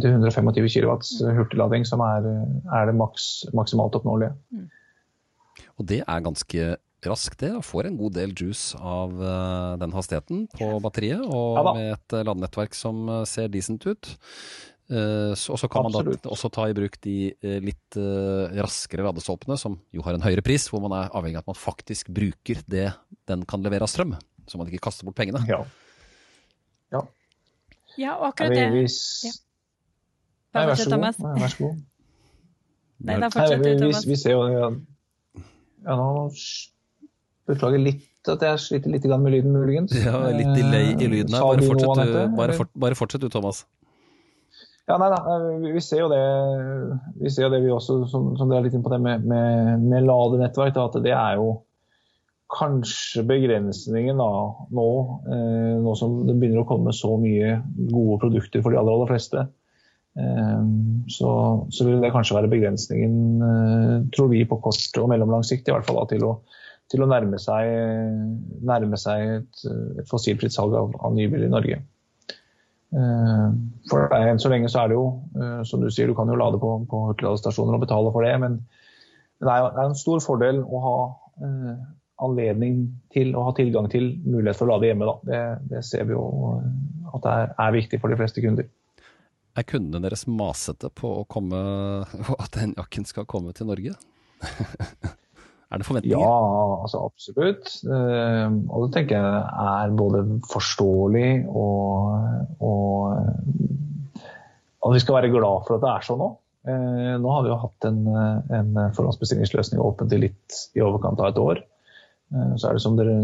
125 0.00 0.52
kW 0.56 0.94
hurtiglading 1.42 1.84
som 1.88 2.00
er, 2.06 2.30
er 2.72 2.88
det 2.88 2.96
maks, 2.96 3.26
maksimalt 3.52 4.00
oppnåelige. 4.00 4.32
Mm. 4.56 4.70
Og 5.76 5.90
det 5.92 6.00
er 6.06 6.24
ganske 6.24 6.70
raskt, 7.04 7.40
det. 7.44 7.52
Får 7.64 7.88
en 7.88 8.00
god 8.00 8.16
del 8.16 8.32
juice 8.32 8.80
av 8.80 9.12
den 9.80 9.92
hastigheten 9.92 10.46
på 10.56 10.72
batteriet. 10.84 11.20
Og 11.24 11.60
ja, 11.60 11.72
med 11.76 11.92
et 11.98 12.16
ladenettverk 12.28 12.76
som 12.76 13.08
ser 13.28 13.52
decent 13.52 13.84
ut. 13.88 14.14
Uh, 14.90 15.30
og 15.30 15.58
så 15.60 15.68
kan 15.70 15.86
Absolutt. 15.86 16.16
man 16.18 16.24
da 16.24 16.32
også 16.34 16.48
ta 16.50 16.64
i 16.66 16.74
bruk 16.74 16.96
de 17.04 17.30
uh, 17.46 17.58
litt 17.62 17.98
uh, 18.00 18.50
raskere 18.58 19.04
ladestolpene, 19.06 19.54
som 19.60 19.76
jo 19.94 20.02
har 20.02 20.16
en 20.16 20.24
høyere 20.24 20.42
pris, 20.42 20.66
hvor 20.66 20.82
man 20.82 20.96
er 20.98 21.12
avhengig 21.14 21.38
av 21.38 21.44
at 21.44 21.52
man 21.52 21.58
faktisk 21.58 22.10
bruker 22.16 22.64
det 22.66 22.88
den 23.30 23.44
kan 23.46 23.62
levere 23.62 23.86
av 23.86 23.92
strøm. 23.92 24.16
Så 24.50 24.58
man 24.58 24.66
ikke 24.66 24.82
kaster 24.88 25.06
bort 25.06 25.14
pengene. 25.20 25.44
Ja, 25.46 25.62
ja. 26.90 27.04
ja 28.02 28.18
og 28.18 28.32
akkurat 28.32 28.56
det 28.58 28.66
hvis... 28.74 28.98
ja. 29.28 29.36
Nei, 30.58 30.66
vær 30.66 30.80
så 30.80 30.90
god. 30.90 30.98
Nei, 31.06 31.38
vær 31.38 31.52
så 31.52 31.62
god. 31.62 31.80
Nei, 33.06 33.18
da 33.22 33.30
fortsetter 33.30 33.62
du, 33.62 33.84
Thomas. 33.84 34.04
Vi, 34.04 34.10
vi 34.10 34.16
ser 34.18 34.34
jo 34.34 34.40
ja, 34.50 34.70
ja, 35.86 35.94
nå 35.96 36.08
Beklager 37.50 37.80
litt 37.82 38.30
at 38.30 38.42
jeg 38.44 38.62
sliter 38.62 38.92
litt 38.92 39.06
med 39.08 39.32
lyden, 39.32 39.54
muligens. 39.54 39.94
Ja, 39.96 40.18
litt 40.34 40.50
delay 40.58 40.92
i 40.92 41.06
lyden 41.08 41.34
her. 41.34 41.46
Bare 41.46 41.64
fortsett, 41.64 42.10
du, 42.10 42.34
bare, 42.36 42.58
for, 42.58 42.68
bare 42.78 42.98
fortsett 42.98 43.22
du, 43.22 43.30
Thomas. 43.32 43.64
Ja, 44.90 44.96
nei 44.98 45.08
nei, 45.12 45.72
vi 45.76 45.80
ser 45.84 46.00
jo 46.02 46.10
det 46.10 46.20
vi 47.20 47.30
ser 47.30 47.46
jo 47.46 47.50
det 47.52 47.60
vi 47.62 47.70
også, 47.70 48.00
som, 48.10 48.32
som 48.38 48.50
dere 48.50 48.64
er 48.64 48.66
litt 48.66 48.74
inn 48.74 48.82
på 48.82 48.90
det 48.90 48.98
med, 49.04 49.26
med, 49.28 49.84
med 49.84 50.06
ladenettverk, 50.08 50.74
da, 50.74 50.86
at 50.88 51.04
det 51.04 51.12
er 51.14 51.36
jo 51.38 51.60
kanskje 52.50 53.22
begrensningen 53.28 54.18
da, 54.18 54.30
nå, 54.74 54.86
eh, 55.30 55.74
nå 55.84 55.94
som 55.98 56.20
det 56.26 56.34
begynner 56.34 56.64
å 56.64 56.68
komme 56.68 56.94
så 56.96 57.12
mye 57.20 57.60
gode 57.92 58.18
produkter 58.24 58.64
for 58.64 58.74
de 58.74 58.80
aller, 58.80 58.96
aller 58.96 59.12
fleste. 59.12 59.44
Eh, 60.18 60.64
så, 61.14 61.30
så, 61.70 61.86
vil 61.86 62.02
det 62.02 62.10
kanskje 62.14 62.40
være 62.40 62.50
begrensningen, 62.50 63.14
eh, 63.46 63.94
tror 64.16 64.32
vi, 64.34 64.42
på 64.50 64.58
kort 64.64 64.98
og 64.98 65.12
mellomlang 65.12 65.46
sikt 65.46 65.70
i 65.70 65.76
hvert 65.76 65.86
fall, 65.86 66.00
da, 66.02 66.08
til, 66.10 66.26
å, 66.26 66.34
til 66.90 67.06
å, 67.06 67.10
nærme 67.12 67.38
seg, 67.38 67.70
nærme 68.66 68.98
seg 68.98 69.38
et, 69.38 69.64
et 70.02 70.10
fossilfritt 70.10 70.56
salg 70.56 70.74
av, 70.74 70.98
av 70.98 71.14
nybiler 71.14 71.46
i 71.46 71.54
Norge. 71.54 71.82
Eh, 72.90 73.50
for 73.90 74.10
enn 74.16 74.40
så 74.42 74.50
lenge 74.50 74.68
så 74.70 74.82
er 74.82 74.90
det 74.90 74.98
jo, 74.98 75.06
eh, 75.38 75.60
som 75.68 75.82
du 75.82 75.90
sier, 75.92 76.10
du 76.10 76.16
kan 76.18 76.30
jo 76.30 76.38
lade 76.38 76.58
på, 76.62 76.72
på 76.90 77.04
hurtigladestasjoner 77.10 77.76
og 77.76 77.84
betale 77.84 78.10
for 78.14 78.26
det, 78.26 78.34
men 78.42 78.58
det 79.40 79.48
er 79.48 79.68
det 79.70 79.78
er 79.84 79.92
en 79.92 79.98
stor 79.98 80.20
fordel 80.24 80.60
å 80.66 80.82
ha 80.84 80.96
eh, 81.46 81.76
anledning 82.20 82.82
til 83.14 83.32
å 83.38 83.46
ha 83.46 83.54
tilgang 83.56 83.88
til 83.92 84.10
mulighet 84.26 84.58
for 84.58 84.66
å 84.66 84.74
lade 84.74 84.90
hjemme. 84.90 85.14
Det, 85.24 85.40
det, 85.70 85.84
ser 85.86 86.10
vi 86.10 86.16
jo 86.16 86.26
at 87.14 87.22
det 87.24 87.32
er, 87.32 87.54
er, 87.54 87.78
viktig 87.78 88.02
for 88.02 88.12
de 88.12 88.18
fleste 88.20 88.44
kunder. 88.44 88.68
Er 89.58 89.66
kundene 89.66 90.04
deres 90.04 90.26
masete 90.28 90.90
på 90.92 91.14
å 91.22 91.24
komme, 91.30 91.62
at 92.44 92.52
den 92.58 92.74
jakken 92.76 93.08
skal 93.08 93.28
komme 93.30 93.54
til 93.56 93.70
Norge? 93.70 93.96
Er 95.70 95.78
det 95.78 95.86
forventninger? 95.86 96.18
Ja, 96.18 96.82
altså 96.82 97.04
absolutt. 97.06 97.72
Uh, 97.86 98.48
og 98.68 98.86
det 98.86 98.92
tenker 98.96 99.22
jeg 99.22 99.42
er 99.70 99.96
både 99.98 100.24
forståelig 100.50 101.30
og, 101.46 102.16
og 102.58 103.14
at 104.80 104.94
vi 104.96 105.02
skal 105.02 105.20
være 105.20 105.32
glad 105.32 105.66
for 105.66 105.76
at 105.76 105.84
det 105.84 105.92
er 105.92 106.06
sånn 106.06 106.22
nå. 106.22 106.30
Eh, 106.68 107.14
nå 107.20 107.28
har 107.32 107.44
vi 107.44 107.48
jo 107.48 107.58
hatt 107.60 107.86
en, 107.88 108.00
en 108.52 108.74
forhåndsbestillingsløsning 108.96 109.80
åpent 109.80 110.12
i 110.12 110.20
litt 110.26 110.56
i 110.76 110.82
overkant 110.84 111.20
av 111.20 111.30
et 111.30 111.40
år. 111.40 111.62
Eh, 112.34 112.50
så 112.56 112.68
er 112.68 112.76
det 112.76 112.82
som 112.84 112.98
dere 112.98 113.16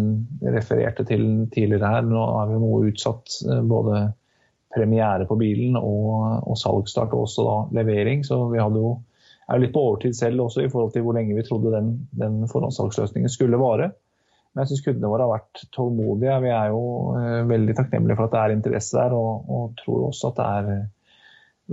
refererte 0.56 1.04
til 1.08 1.26
tidligere 1.52 1.92
her, 1.96 2.06
nå 2.06 2.22
er 2.40 2.52
vi 2.52 2.62
noe 2.62 2.86
utsatt 2.90 3.40
eh, 3.46 3.60
både 3.66 4.06
premiere 4.76 5.28
på 5.28 5.38
bilen 5.40 5.76
og, 5.78 6.48
og 6.48 6.56
salgsstart 6.60 7.14
og 7.16 7.26
også 7.26 7.46
da 7.46 7.58
levering. 7.80 8.24
Så 8.26 8.40
vi 8.52 8.60
hadde 8.60 8.82
jo 8.82 8.96
er 9.46 9.62
litt 9.62 9.74
på 9.74 9.84
overtid 9.90 10.16
selv 10.18 10.46
også 10.46 10.64
i 10.64 10.70
forhold 10.72 10.92
til 10.94 11.04
hvor 11.06 11.14
lenge 11.16 11.36
vi 11.36 11.44
trodde 11.46 11.74
den, 11.74 11.92
den 12.18 12.42
forhåndssalgsløsningen 12.50 13.30
skulle 13.30 13.60
vare. 13.60 13.92
Men 14.52 14.64
jeg 14.64 14.72
syns 14.72 14.84
kundene 14.86 15.12
våre 15.12 15.26
har 15.26 15.34
vært 15.36 15.64
tålmodige. 15.76 16.36
Vi 16.42 16.52
er 16.56 16.72
jo 16.72 16.82
eh, 17.20 17.40
veldig 17.46 17.76
takknemlige 17.76 18.18
for 18.18 18.26
at 18.26 18.34
det 18.34 18.42
er 18.42 18.54
interesse 18.56 18.96
der, 18.96 19.14
og, 19.14 19.50
og 19.52 19.74
tror 19.82 20.06
også 20.08 20.32
at 20.32 20.38
det 20.40 20.46
er 20.46 20.86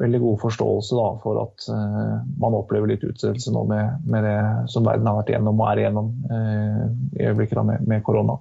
veldig 0.04 0.20
god 0.20 0.40
forståelse 0.42 0.98
da, 0.98 1.10
for 1.24 1.42
at 1.44 1.68
eh, 1.74 2.16
man 2.42 2.58
opplever 2.58 2.90
litt 2.90 3.06
utsettelse 3.06 3.54
nå 3.54 3.64
med, 3.70 4.08
med, 4.10 4.26
det 4.26 4.72
som 4.74 4.86
verden 4.88 5.10
har 5.10 5.20
vært 5.20 5.34
igjennom 5.34 5.62
og 5.62 5.70
er 5.70 5.84
igjennom 5.84 6.10
uh, 6.32 6.84
i 7.20 7.28
øyeblikket 7.28 7.60
da, 7.60 7.66
med, 7.68 7.86
med, 7.90 8.04
korona. 8.06 8.40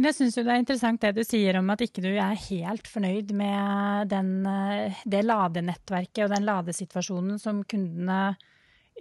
Jeg 0.00 0.16
syns 0.16 0.36
det 0.38 0.46
er 0.48 0.60
interessant 0.62 1.02
det 1.02 1.10
du 1.18 1.24
sier 1.26 1.58
om 1.58 1.72
at 1.74 1.82
ikke 1.84 2.00
du 2.04 2.10
er 2.14 2.38
helt 2.46 2.86
fornøyd 2.88 3.34
med 3.36 4.08
den, 4.08 4.30
uh, 4.48 5.02
det 5.04 5.26
ladenettverket 5.26 6.24
og 6.24 6.32
den 6.32 6.46
ladesituasjonen 6.48 7.40
som 7.42 7.60
kundene, 7.68 8.36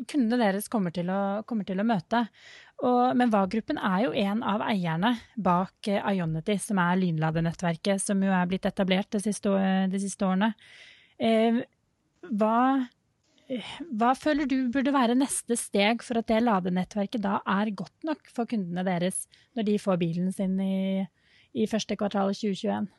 kundene 0.03 0.41
deres 0.41 0.67
kommer 0.71 0.91
til 0.95 1.11
å, 1.13 1.21
kommer 1.47 1.67
til 1.67 1.79
å 1.79 1.87
møte. 1.87 2.25
Og, 2.83 3.15
men 3.19 3.31
VA-gruppen 3.31 3.79
er 3.79 4.03
jo 4.05 4.11
en 4.25 4.43
av 4.43 4.63
eierne 4.67 5.13
bak 5.39 5.87
Ionity, 5.87 6.59
som 6.63 6.79
er 6.83 6.99
lynladenettverket 6.99 8.03
som 8.03 8.19
jo 8.23 8.35
er 8.35 8.47
blitt 8.51 8.67
etablert 8.67 9.11
de 9.15 9.23
siste, 9.23 9.55
de 9.91 10.01
siste 10.03 10.27
årene. 10.27 10.53
Eh, 11.19 11.59
hva, 12.27 12.59
hva 13.97 14.11
føler 14.17 14.45
du 14.49 14.57
burde 14.73 14.93
være 14.93 15.17
neste 15.17 15.57
steg 15.57 16.03
for 16.05 16.19
at 16.21 16.27
det 16.29 16.43
ladenettverket 16.45 17.23
da 17.23 17.39
er 17.49 17.71
godt 17.77 18.05
nok 18.05 18.29
for 18.29 18.49
kundene 18.49 18.85
deres 18.85 19.23
når 19.57 19.65
de 19.71 19.77
får 19.81 19.97
bilen 20.01 20.33
sin 20.35 20.53
i, 20.61 21.05
i 21.57 21.65
første 21.69 21.97
kvartal 21.97 22.35
2021? 22.35 22.89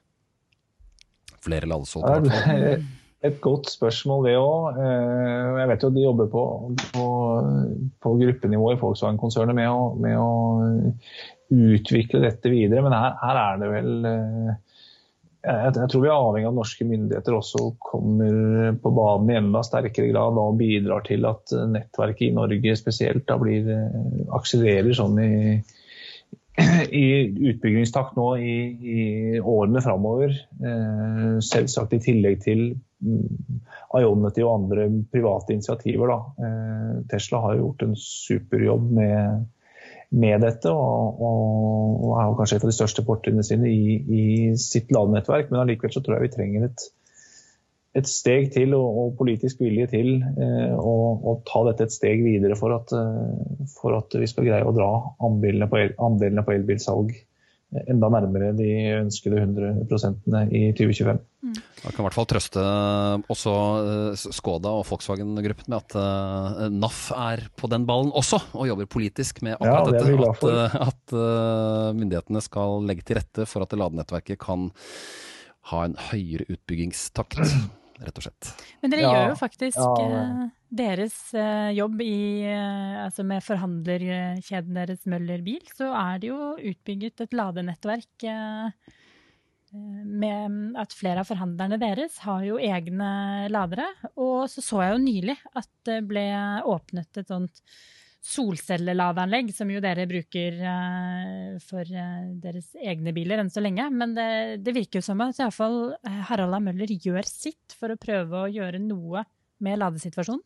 Flere 1.40 1.70
ladesolgte, 1.70 2.80
Et 3.20 3.36
godt 3.44 3.68
spørsmål, 3.68 4.24
det 4.24 4.38
òg. 4.40 4.78
Eh, 4.80 5.48
jeg 5.60 5.68
vet 5.68 5.82
jo 5.84 5.88
at 5.90 5.96
de 5.96 6.04
jobber 6.06 6.28
på, 6.32 6.44
på, 6.94 7.08
på 8.00 8.12
gruppenivå 8.22 8.70
i 8.72 8.78
Volkswagen-konsernet 8.80 9.58
med, 9.58 9.98
med, 10.00 10.16
å 10.16 10.94
utvikle 11.52 12.22
dette 12.24 12.48
videre. 12.48 12.80
Men 12.86 12.96
her, 12.96 13.18
her 13.20 13.40
er 13.42 13.60
det 13.60 13.68
vel 13.74 14.08
eh, 14.08 14.54
jeg, 15.40 15.72
jeg, 15.76 15.88
tror 15.88 16.02
vi 16.04 16.08
er 16.10 16.14
avhengig 16.14 16.48
av 16.48 16.52
at 16.52 16.58
norske 16.58 16.86
myndigheter 16.86 17.36
også 17.36 17.70
kommer 17.80 18.74
på 18.82 18.92
banen 18.96 19.32
i 19.32 19.38
enda 19.40 19.62
sterkere 19.64 20.10
grad 20.12 20.40
og 20.40 20.58
bidrar 20.60 21.04
til 21.06 21.24
at 21.28 21.54
nettverket 21.72 22.26
i 22.28 22.34
Norge 22.36 22.74
spesielt 22.76 23.26
da 23.28 23.38
blir, 23.40 23.68
eh, 23.72 24.24
akselererer 24.36 24.96
sånn 24.96 25.16
i, 25.24 25.30
i 27.02 27.06
utbyggingstakt 27.52 28.18
nå 28.20 28.28
i, 28.36 28.56
i 28.96 29.04
årene 29.40 29.82
framover. 29.84 30.36
Eh, 30.60 31.38
selvsagt 31.44 31.96
i 31.96 32.02
tillegg 32.04 32.42
til 32.44 32.66
mm, 33.00 33.62
Ionity 33.96 34.44
og 34.44 34.54
andre 34.58 34.90
private 35.12 35.56
initiativer. 35.56 36.12
Eh, 36.36 36.92
Tesla 37.12 37.40
har 37.46 37.62
gjort 37.62 37.86
en 37.86 37.96
superjobb 37.96 38.92
med 39.00 39.48
med 40.10 40.42
dette, 40.42 40.70
og, 40.70 41.20
og, 41.22 41.98
og 42.08 42.14
er 42.18 42.32
kanskje 42.38 42.58
et 42.58 42.64
av 42.66 42.72
de 42.72 42.76
største 42.76 43.04
fortrinnene 43.06 43.46
sine 43.46 43.70
i, 43.70 43.98
i, 44.00 44.24
sitt 44.58 44.90
ladenettverk. 44.94 45.52
Men 45.52 45.62
allikevel 45.62 45.94
så 45.94 46.02
tror 46.02 46.16
jeg 46.16 46.26
vi 46.26 46.32
trenger 46.34 46.66
et, 46.66 46.86
et 48.00 48.10
steg 48.10 48.50
til 48.54 48.74
og, 48.78 48.98
og 49.04 49.14
politisk 49.20 49.62
vilje 49.62 49.86
til 49.94 50.10
eh, 50.18 50.74
å, 50.74 51.36
ta 51.46 51.62
dette 51.70 51.86
et 51.86 51.94
steg 51.94 52.24
videre 52.26 52.58
for 52.58 52.74
at, 52.74 52.94
eh, 52.96 53.66
for 53.76 53.98
at 54.00 54.18
vi 54.18 54.30
skal 54.30 54.50
greie 54.50 54.66
å 54.66 54.74
dra 54.74 54.90
andelene 55.26 55.70
på, 55.70 55.78
el, 55.78 55.94
andelene 56.02 56.46
på 56.46 56.56
elbilsalg 56.58 57.14
enda 57.70 58.08
nærmere 58.10 58.50
de 58.58 58.68
ønskede 58.98 59.40
100% 59.44 60.16
i 60.50 60.62
2025. 60.74 61.18
Mm. 61.40 61.54
Jeg 61.54 61.94
kan 61.94 62.02
i 62.02 62.06
hvert 62.06 62.16
fall 62.16 62.28
trøste 62.28 62.64
også 63.32 63.54
eh, 63.80 64.24
Skoda 64.36 64.72
og 64.80 64.84
Volkswagen-gruppen 64.90 65.72
med 65.72 65.78
at 65.78 65.96
uh, 65.96 66.66
NAF 66.74 67.00
er 67.16 67.46
på 67.56 67.70
den 67.72 67.86
ballen 67.88 68.12
også, 68.16 68.42
og 68.52 68.68
jobber 68.68 68.90
politisk 68.90 69.40
med 69.46 69.56
akkurat 69.56 69.94
ja, 69.94 70.04
det 70.04 70.18
dette. 70.20 70.68
At, 70.82 70.86
at 70.90 71.96
myndighetene 71.96 72.44
skal 72.44 72.84
legge 72.90 73.06
til 73.06 73.20
rette 73.20 73.48
for 73.48 73.64
at 73.64 73.76
ladenettverket 73.78 74.40
kan 74.42 74.70
ha 75.70 75.84
en 75.86 75.96
høyere 76.10 76.48
utbyggingstakt, 76.50 77.40
rett 78.06 78.20
og 78.20 78.26
slett. 78.26 78.52
Men 78.82 78.92
dere 78.92 79.04
ja, 79.04 79.10
gjør 79.12 79.32
jo 79.32 79.36
faktisk 79.40 79.80
ja, 79.80 80.46
deres 80.82 81.18
uh, 81.36 81.68
jobb 81.76 82.00
i, 82.04 82.46
uh, 82.46 83.04
altså 83.06 83.26
med 83.26 83.44
forhandlerkjeden 83.44 84.80
deres 84.80 85.04
Møller 85.10 85.44
Bil, 85.46 85.62
så 85.76 85.92
er 85.96 86.22
det 86.22 86.32
jo 86.32 86.54
utbygget 86.56 87.26
et 87.26 87.36
ladenettverk 87.36 88.26
med 89.70 90.74
at 90.82 90.94
flere 90.98 91.22
av 91.22 91.28
forhandlerne 91.28 91.76
deres 91.78 92.16
har 92.24 92.42
jo 92.42 92.56
egne 92.58 93.10
ladere. 93.54 93.86
Og 94.18 94.48
så 94.50 94.64
så 94.66 94.80
jeg 94.82 94.96
jo 94.96 95.02
nylig 95.04 95.36
at 95.54 95.68
det 95.86 96.00
ble 96.10 96.24
åpnet 96.66 97.20
et 97.22 97.30
sånt 97.30 97.62
solcelleladeanlegg, 98.20 99.52
som 99.56 99.70
jo 99.72 99.80
dere 99.82 100.04
bruker 100.08 100.58
for 101.64 101.88
deres 101.88 102.68
egne 102.76 103.14
biler 103.16 103.40
enn 103.40 103.50
så 103.52 103.62
lenge. 103.64 103.86
Men 103.94 104.12
det, 104.16 104.60
det 104.64 104.74
virker 104.76 105.00
jo 105.00 105.06
som 105.08 105.22
at 105.24 105.40
iallfall 105.40 105.94
Harald 106.28 106.58
A. 106.58 106.60
Møller 106.62 106.92
gjør 106.92 107.24
sitt 107.26 107.76
for 107.78 107.92
å 107.92 108.00
prøve 108.00 108.44
å 108.44 108.50
gjøre 108.52 108.82
noe 108.84 109.24
med 109.64 109.80
ladesituasjonen. 109.80 110.44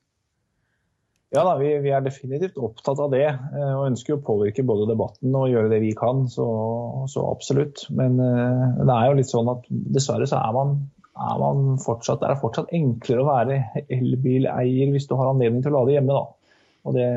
Ja, 1.35 1.43
da, 1.43 1.57
vi, 1.59 1.73
vi, 1.83 1.91
er 1.91 2.03
definitivt 2.05 2.61
opptatt 2.63 3.01
av 3.03 3.11
det, 3.11 3.27
eh, 3.27 3.71
og 3.75 3.89
ønsker 3.89 4.15
å 4.15 4.23
påvirke 4.23 4.63
både 4.67 4.87
debatten 4.93 5.35
og 5.35 5.49
gjøre 5.51 5.73
det 5.73 5.81
vi 5.83 5.91
kan. 5.99 6.29
Så, 6.31 6.47
så 7.11 7.25
absolutt. 7.27 7.89
Men 7.91 8.21
det 8.21 8.95
er 8.95 9.09
jo 9.09 9.17
litt 9.19 9.33
sånn 9.33 9.51
at 9.51 9.67
dessverre 9.97 10.29
så 10.31 10.39
er 10.39 10.55
man, 10.55 10.77
er 11.19 11.43
man 11.43 11.75
fortsatt, 11.83 12.23
det 12.23 12.39
fortsatt 12.39 12.71
enklere 12.77 13.25
å 13.25 13.29
være 13.33 13.59
elbileier 13.89 14.95
hvis 14.95 15.11
du 15.11 15.17
har 15.19 15.33
anledning 15.33 15.65
til 15.65 15.75
å 15.75 15.81
lade 15.81 15.97
hjemme. 15.97 16.15
da. 16.15 16.44
Og 16.85 16.97
det, 16.97 17.09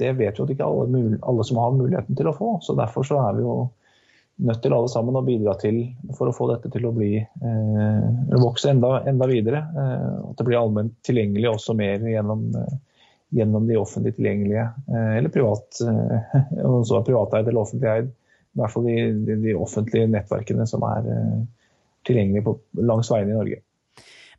det 0.00 0.12
vet 0.18 0.38
jo 0.38 0.46
ikke 0.48 0.66
alle, 0.66 1.16
alle, 1.22 1.46
som 1.46 1.60
har 1.62 1.74
muligheten 1.76 2.18
til 2.18 2.28
å 2.30 2.36
få. 2.36 2.58
så 2.62 2.76
Derfor 2.78 3.06
så 3.08 3.20
er 3.24 3.38
vi 3.38 3.46
jo 3.46 3.56
nødt 4.44 4.60
til 4.64 4.74
alle 4.74 4.90
sammen 4.90 5.16
å 5.16 5.22
bidra 5.24 5.54
til 5.60 5.84
for 6.18 6.28
å 6.28 6.34
få 6.34 6.48
dette 6.50 6.70
til 6.74 6.88
å 6.88 6.94
bli 6.94 7.12
eh, 7.20 8.34
vokse 8.42 8.72
enda, 8.74 8.98
enda 9.08 9.28
videre. 9.30 9.62
Eh, 9.62 10.10
at 10.30 10.40
det 10.40 10.48
blir 10.48 10.60
allment 10.60 10.96
tilgjengelig 11.06 11.52
også 11.54 11.76
mer 11.78 12.02
gjennom 12.10 12.50
eh, 12.58 12.74
gjennom 13.34 13.66
de 13.66 13.76
offentlig 13.76 14.14
tilgjengelige, 14.14 14.68
eh, 14.88 15.16
eller 15.18 15.28
privat, 15.28 15.80
eh, 15.82 16.34
er 16.54 17.06
privateid 17.06 17.48
eller 17.48 17.60
offentlig 17.60 17.90
eid. 17.90 18.12
I 18.54 18.60
hvert 18.60 18.70
fall 18.70 18.86
de, 18.86 18.96
de, 19.26 19.36
de 19.42 19.54
offentlige 19.58 20.10
nettverkene 20.12 20.66
som 20.70 20.84
er 20.86 21.08
eh, 21.10 21.40
tilgjengelige 22.06 22.46
på, 22.46 22.54
langs 22.86 23.10
veiene 23.10 23.34
i 23.34 23.38
Norge. 23.38 23.60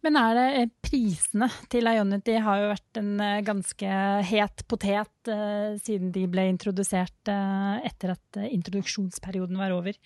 Men 0.06 0.20
er 0.22 0.38
det 0.38 0.65
prisene 0.86 1.50
til 1.74 1.89
Ionity 1.89 2.38
har 2.46 2.62
jo 2.62 2.72
vært 2.76 3.02
en 3.02 3.12
ganske 3.48 4.00
het 4.30 4.65
potet 4.70 5.32
uh, 5.32 5.76
siden 5.82 6.12
de 6.13 6.28
ble 6.30 6.46
introdusert 6.52 7.32
etter 7.32 8.13
at 8.13 8.41
introduksjonsperioden 8.46 9.58
var 9.58 9.74
over. 9.74 9.98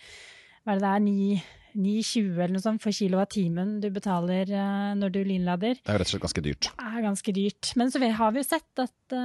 Hva 0.64 0.76
er 0.76 0.80
det 0.80 0.86
det 0.86 0.94
er, 0.96 1.48
9,20 1.70 2.32
eller 2.32 2.54
noe 2.56 2.64
sånt 2.64 2.82
for 2.82 2.96
kilowattimen 2.96 3.76
du 3.84 3.90
betaler 3.94 4.50
når 4.98 5.12
du 5.14 5.20
lynlader. 5.22 5.78
Det 5.78 5.94
er 5.94 6.00
rett 6.02 6.10
og 6.10 6.16
slett 6.16 6.24
ganske 6.24 6.44
dyrt. 6.48 6.70
Det 6.72 6.88
er 6.88 7.04
ganske 7.06 7.34
dyrt. 7.36 7.72
Men 7.78 7.92
så 7.94 8.02
har 8.02 8.34
vi 8.34 8.42
jo 8.42 8.48
sett 8.48 8.82
at 8.82 9.18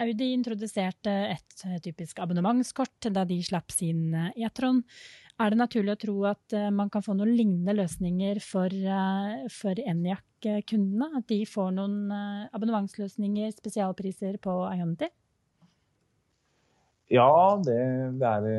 Audi 0.00 0.30
introduserte 0.32 1.12
et 1.34 1.66
typisk 1.84 2.22
abonnementskort 2.24 3.10
da 3.12 3.26
de 3.28 3.36
slapp 3.44 3.74
sin 3.74 4.14
e-tron. 4.16 4.80
Er 5.40 5.52
det 5.52 5.60
naturlig 5.60 5.94
å 5.94 6.00
tro 6.00 6.16
at 6.28 6.54
man 6.76 6.90
kan 6.92 7.04
få 7.04 7.14
noen 7.16 7.32
lignende 7.32 7.72
løsninger 7.78 8.42
for, 8.44 8.74
for 9.54 9.78
Enjac-kundene? 9.80 11.08
At 11.16 11.30
de 11.32 11.38
får 11.48 11.70
noen 11.78 12.12
abonnementsløsninger, 12.52 13.54
spesialpriser 13.56 14.36
på 14.44 14.58
Ionity? 14.68 15.08
Ja, 17.08 17.56
det, 17.64 17.78
det 18.20 18.34
er 18.34 18.50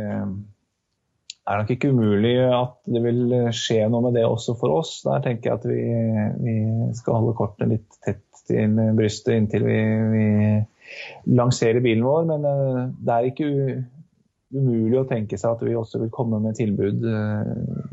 er 1.50 1.62
nok 1.62 1.72
ikke 1.74 1.92
umulig 1.92 2.36
at 2.46 2.76
det 2.90 3.02
vil 3.04 3.22
skje 3.56 3.86
noe 3.90 4.06
med 4.06 4.18
det 4.18 4.26
også 4.28 4.56
for 4.60 4.82
oss. 4.82 5.00
Der 5.06 5.24
tenker 5.26 5.52
jeg 5.52 5.60
at 5.60 5.68
vi, 5.70 5.80
vi 6.46 6.58
skal 6.98 7.20
holde 7.20 7.38
kortene 7.38 7.76
litt 7.76 7.98
tett 8.06 8.44
til 8.50 8.78
brystet 8.98 9.38
inntil 9.38 9.66
vi, 9.66 9.80
vi 10.14 10.28
lanserer 11.40 11.84
bilen 11.84 12.06
vår. 12.06 12.28
Men 12.30 12.48
eh, 12.50 12.84
det 13.02 13.16
er 13.16 13.30
ikke 13.32 13.50
umulig 14.54 15.00
å 15.00 15.08
tenke 15.10 15.40
seg 15.40 15.56
at 15.56 15.66
vi 15.66 15.78
også 15.78 16.02
vil 16.04 16.14
komme 16.14 16.42
med 16.44 16.58
tilbud, 16.60 17.04
eh, 17.08 17.90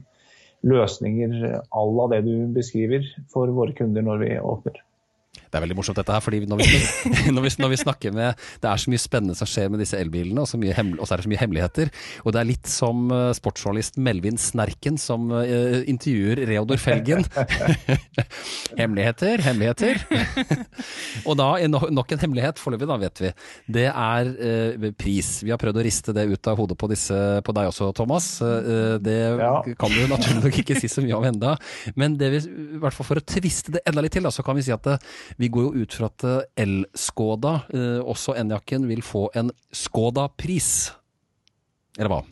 løsninger 0.69 1.35
à 1.55 1.83
la 1.95 2.07
det 2.15 2.25
du 2.27 2.35
beskriver, 2.55 3.07
for 3.33 3.51
våre 3.55 3.77
kunder 3.79 4.05
når 4.05 4.25
vi 4.25 4.31
åpner. 4.43 4.83
Det 5.49 5.59
er 5.59 5.65
veldig 5.65 5.77
morsomt 5.79 5.99
dette 5.99 6.13
her, 6.13 6.23
fordi 6.25 6.43
når 6.49 6.61
vi, 6.61 6.67
når, 7.35 7.45
vi, 7.45 7.53
når 7.63 7.73
vi, 7.73 7.81
snakker 7.81 8.15
med 8.15 8.49
Det 8.63 8.69
er 8.69 8.81
så 8.83 8.93
mye 8.93 9.01
spennende 9.01 9.37
som 9.39 9.49
skjer 9.49 9.71
med 9.73 9.83
disse 9.83 9.99
elbilene, 9.99 10.45
og 10.45 10.51
så, 10.51 10.61
og 10.61 11.05
så 11.07 11.15
er 11.15 11.21
det 11.21 11.27
så 11.27 11.33
mye 11.33 11.41
hemmeligheter. 11.41 11.93
Og 12.25 12.35
det 12.35 12.41
er 12.43 12.49
litt 12.51 12.71
som 12.71 13.09
uh, 13.13 13.31
sportsjournalist 13.37 13.99
Melvin 14.03 14.39
Snerken 14.41 14.99
som 15.01 15.31
uh, 15.33 15.81
intervjuer 15.89 16.43
Reodor 16.49 16.81
Felgen. 16.83 17.25
hemmeligheter, 18.81 19.43
hemmeligheter. 19.47 20.03
og 21.29 21.39
da, 21.41 21.49
nok 21.69 22.15
en 22.15 22.23
hemmelighet, 22.23 22.61
foreløpig 22.61 22.91
da, 22.91 22.99
vet 23.05 23.25
vi. 23.25 23.33
Det 23.79 23.87
er 23.89 24.33
uh, 24.35 24.89
pris. 24.99 25.33
Vi 25.47 25.55
har 25.55 25.61
prøvd 25.61 25.81
å 25.81 25.87
riste 25.87 26.17
det 26.17 26.29
ut 26.29 26.53
av 26.53 26.61
hodet 26.61 26.79
på, 26.79 26.91
disse, 26.93 27.19
på 27.45 27.57
deg 27.57 27.73
også, 27.73 27.91
Thomas. 27.97 28.31
det 29.03 29.19
ja. 29.41 29.55
kan 29.81 29.93
du 29.93 30.05
naturlig 30.11 30.43
nok 30.45 30.61
ikke 30.63 30.77
si 30.79 30.91
så 30.91 31.05
mye 31.05 31.17
om 31.17 31.27
enda. 31.29 31.57
Men 31.99 32.17
det 32.21 32.33
vi, 32.35 32.43
i 32.77 32.81
hvert 32.83 32.97
fall 32.97 33.09
for 33.09 33.21
å 33.21 33.25
tviste 33.25 33.75
det 33.79 33.85
enda 33.89 34.05
litt 34.05 34.15
til, 34.17 34.27
da, 34.27 34.33
så 34.35 34.45
kan 34.47 34.59
vi 34.59 34.67
si 34.67 34.75
at 34.75 34.87
vi 35.39 35.49
går 35.55 35.69
jo 35.69 35.85
ut 35.85 35.95
fra 35.95 36.11
at 36.11 36.27
El-Skoda, 36.59 37.55
eh, 37.71 38.03
også 38.03 38.35
Enyaqen, 38.41 38.89
vil 38.91 39.05
få 39.07 39.29
en 39.39 39.53
Skoda-pris. 39.71 40.91
Eller 41.99 42.11
hva? 42.11 42.23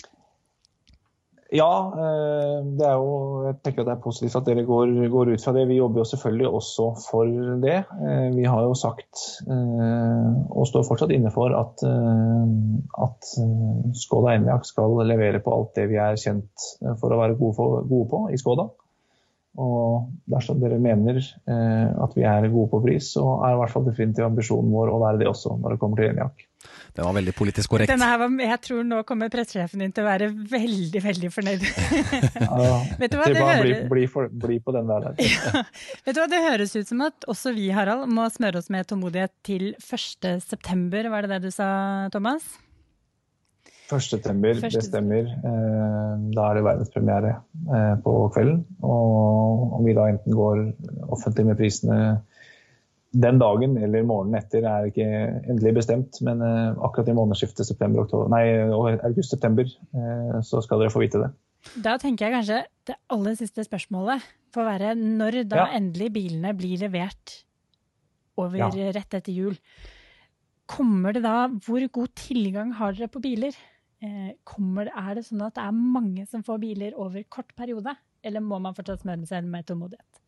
Ja, 1.55 1.71
eh, 1.95 2.57
det 2.75 2.83
er 2.89 2.97
jo, 2.99 3.13
jeg 3.47 3.59
tenker 3.63 3.85
at 3.85 3.87
det 3.87 3.93
er 3.95 4.03
positivt 4.03 4.35
at 4.41 4.49
dere 4.49 4.65
går, 4.67 4.91
går, 5.13 5.31
ut 5.31 5.45
fra 5.45 5.55
det. 5.55 5.69
Vi 5.71 5.77
jobber 5.79 6.03
jo 6.03 6.09
selvfølgelig 6.11 6.49
også 6.59 6.87
for 7.05 7.31
det. 7.63 7.77
Eh, 8.09 8.27
vi 8.35 8.49
har 8.51 8.65
jo 8.67 8.75
sagt, 8.75 9.23
og 9.47 10.67
står 10.67 10.89
fortsatt 10.89 11.15
inne 11.15 11.31
for, 11.31 11.55
at, 11.55 11.87
at 13.07 13.31
Skoda 14.03 14.35
Enyaq 14.35 14.67
skal 14.67 14.99
levere 15.07 15.39
på 15.45 15.55
alt 15.55 15.79
det 15.79 15.87
vi 15.95 16.03
er 16.03 16.19
kjent 16.19 16.67
for 16.99 17.15
å 17.15 17.23
være 17.23 17.39
gode, 17.39 17.55
for, 17.55 17.87
gode 17.87 18.11
på 18.11 18.25
i 18.35 18.43
Skoda. 18.43 18.67
Og 19.57 20.11
dersom 20.29 20.59
dere 20.61 20.77
mener 20.83 21.17
eh, 21.21 21.89
at 22.05 22.17
vi 22.17 22.27
er 22.29 22.49
gode 22.53 22.69
på 22.75 22.83
pris, 22.85 23.13
så 23.15 23.25
er 23.47 23.55
i 23.55 23.61
hvert 23.63 23.73
fall 23.73 23.87
definitivt 23.87 24.27
ambisjonen 24.29 24.75
vår 24.75 24.93
å 24.93 25.01
være 25.01 25.23
det 25.23 25.31
også 25.31 25.57
når 25.63 25.75
det 25.75 25.81
kommer 25.81 26.03
til 26.03 26.13
ENIAK. 26.13 26.45
Det 26.97 27.05
var 27.05 27.13
veldig 27.13 27.33
politisk 27.37 27.73
korrekt. 27.73 27.93
Var, 28.01 28.23
jeg 28.41 28.59
tror 28.65 28.85
nå 28.89 29.03
kommer 29.09 29.31
pressesjefen 29.33 29.85
din 29.85 29.95
til 29.97 30.05
å 30.05 30.09
være 30.09 30.29
veldig, 30.53 31.03
veldig 31.05 31.31
fornøyd. 31.33 31.65
ja, 32.47 32.71
Vet 33.01 33.13
du 33.13 33.19
hva, 33.21 33.29
det 33.29 33.41
bare 33.41 33.63
bli, 33.63 33.75
bli, 33.93 34.05
for, 34.13 34.33
bli, 34.33 34.59
på 34.65 34.77
den 34.77 34.89
der. 34.89 35.09
ja. 35.25 35.65
Vet 36.07 36.17
du 36.17 36.23
hva, 36.23 36.29
Det 36.33 36.43
høres 36.49 36.77
ut 36.77 36.93
som 36.93 37.05
at 37.07 37.29
også 37.29 37.53
vi 37.57 37.69
Harald, 37.77 38.09
må 38.13 38.29
smøre 38.33 38.61
oss 38.61 38.73
med 38.73 38.89
tålmodighet 38.89 39.35
til 39.47 39.73
1.9., 39.81 41.05
var 41.13 41.27
det 41.27 41.37
det 41.37 41.43
du 41.49 41.53
sa, 41.55 41.69
Thomas? 42.13 42.49
1.9., 43.87 44.67
det 44.67 44.83
stemmer. 44.83 45.29
Eh, 45.31 46.15
da 46.35 46.47
er 46.49 46.59
det 46.59 46.65
verdenspremiere 46.67 47.37
eh, 47.71 47.95
på 48.03 48.15
kvelden. 48.35 48.65
Og 48.83 49.77
om 49.79 49.87
vi 49.87 49.95
da 49.97 50.09
enten 50.11 50.35
går 50.35 50.65
offentlig 51.15 51.47
med 51.47 51.61
prisene 51.61 51.99
den 53.17 53.39
dagen 53.41 53.79
eller 53.81 54.03
morgenen 54.05 54.41
etter, 54.41 54.67
er 54.67 54.91
ikke 54.91 55.07
endelig 55.47 55.77
bestemt. 55.79 56.19
Men 56.27 56.43
eh, 56.43 56.75
akkurat 56.75 57.13
i 57.13 57.17
månedsskiftet 57.17 57.71
august-september 57.71 59.69
så 60.43 60.63
skal 60.65 60.83
dere 60.83 60.95
få 60.95 61.05
vite 61.05 61.23
det. 61.23 61.31
Da 61.83 61.97
tenker 61.99 62.27
jeg 62.27 62.37
kanskje 62.37 62.59
det 62.87 62.95
aller 63.11 63.35
siste 63.39 63.65
spørsmålet 63.67 64.23
får 64.55 64.67
være 64.67 64.95
når 64.99 65.43
da 65.51 65.65
ja. 65.65 65.71
endelig 65.79 66.13
bilene 66.15 66.53
blir 66.59 66.79
levert 66.85 67.41
over 68.39 68.61
ja. 68.61 68.69
rett 68.95 69.17
etter 69.17 69.33
jul. 69.33 69.57
Kommer 70.67 71.15
det 71.15 71.23
da 71.23 71.47
Hvor 71.63 71.85
god 71.95 72.11
tilgang 72.19 72.73
har 72.75 72.95
dere 72.95 73.11
på 73.11 73.23
biler? 73.23 73.55
Eh, 74.05 74.35
kommer, 74.45 74.91
er 74.93 75.17
det 75.17 75.25
sånn 75.25 75.41
at 75.47 75.55
det 75.57 75.65
er 75.65 75.73
mange 75.73 76.27
som 76.29 76.43
får 76.45 76.61
biler 76.61 76.97
over 77.01 77.23
kort 77.33 77.55
periode, 77.57 77.95
eller 78.21 78.45
må 78.45 78.59
man 78.61 78.77
fortsatt 78.77 79.01
smøre 79.01 79.25
seg 79.29 79.47
med 79.49 79.65
tålmodighet? 79.69 80.21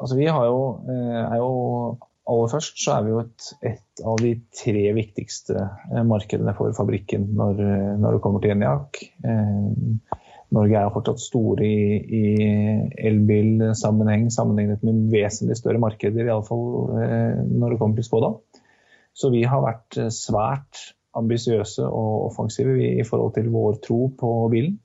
Altså, 0.00 0.18
vi 0.18 0.28
har 0.28 0.44
jo, 0.48 0.62
eh, 0.88 1.20
er 1.24 1.40
jo 1.40 1.98
Aller 2.30 2.50
først 2.52 2.76
så 2.78 2.92
er 2.94 3.06
vi 3.06 3.10
jo 3.10 3.20
et, 3.24 3.46
et 3.66 4.02
av 4.06 4.20
de 4.20 4.34
tre 4.54 4.82
viktigste 4.94 5.56
eh, 5.56 6.02
markedene 6.06 6.52
for 6.54 6.76
fabrikken 6.76 7.24
når, 7.34 7.62
når 7.98 8.14
det 8.14 8.20
kommer 8.22 8.44
til 8.44 8.52
Eniac. 8.52 9.00
Norge 10.54 10.76
er 10.78 10.92
fortsatt 10.94 11.22
store 11.24 11.64
i, 11.64 11.96
i 12.20 12.22
elbilsammenheng 13.08 14.28
sammenlignet 14.30 14.84
med 14.86 15.08
vesentlig 15.10 15.56
større 15.58 15.82
markeder, 15.82 16.28
iallfall 16.28 16.92
når 17.48 17.74
det 17.74 17.80
kommer 17.80 17.98
til 17.98 18.06
Skoda. 18.06 18.30
Så 19.16 19.32
vi 19.34 19.42
har 19.48 19.64
vært 19.64 19.98
svært 20.14 20.84
ambisiøse 21.18 21.86
og 21.86 22.26
offensive 22.28 22.76
i 23.00 23.04
forhold 23.06 23.34
til 23.34 23.50
vår 23.52 23.80
tro 23.84 24.04
på 24.18 24.30
bilen. 24.52 24.78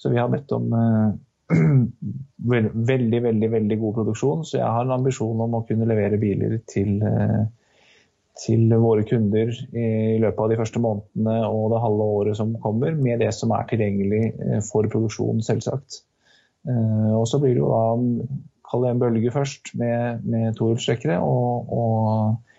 Så 0.00 0.10
vi 0.10 0.18
har 0.18 0.30
bedt 0.32 0.52
om 0.56 0.70
eh, 0.74 1.10
veldig, 2.54 3.22
veldig, 3.22 3.50
veldig 3.52 3.78
god 3.80 3.98
produksjon. 4.00 4.46
Så 4.48 4.58
jeg 4.58 4.68
har 4.68 4.86
en 4.86 4.96
ambisjon 4.96 5.42
om 5.44 5.58
å 5.58 5.64
kunne 5.68 5.88
levere 5.88 6.20
biler 6.20 6.56
til, 6.70 6.96
eh, 7.06 7.42
til 8.42 8.72
våre 8.82 9.04
kunder 9.08 9.52
i 9.52 10.18
løpet 10.22 10.40
av 10.40 10.50
de 10.50 10.58
første 10.58 10.82
månedene 10.82 11.36
og 11.50 11.68
det 11.74 11.82
halve 11.84 12.08
året 12.16 12.40
som 12.40 12.56
kommer, 12.62 12.96
med 12.96 13.22
det 13.22 13.30
som 13.36 13.52
er 13.54 13.68
tilgjengelig 13.70 14.24
eh, 14.32 14.62
for 14.66 14.88
produksjon, 14.90 15.44
selvsagt. 15.44 16.02
Og 16.62 17.24
så 17.26 17.40
blir 17.42 17.56
det 17.56 17.58
jo 17.58 17.72
da 17.72 17.86
kall 18.72 18.84
det 18.84 18.90
en 18.92 19.00
bølge 19.02 19.32
først 19.34 19.72
med, 19.80 20.22
med 20.22 20.54
tohjulstrekkere. 20.54 21.18
Og, 21.26 21.72
og 21.74 22.51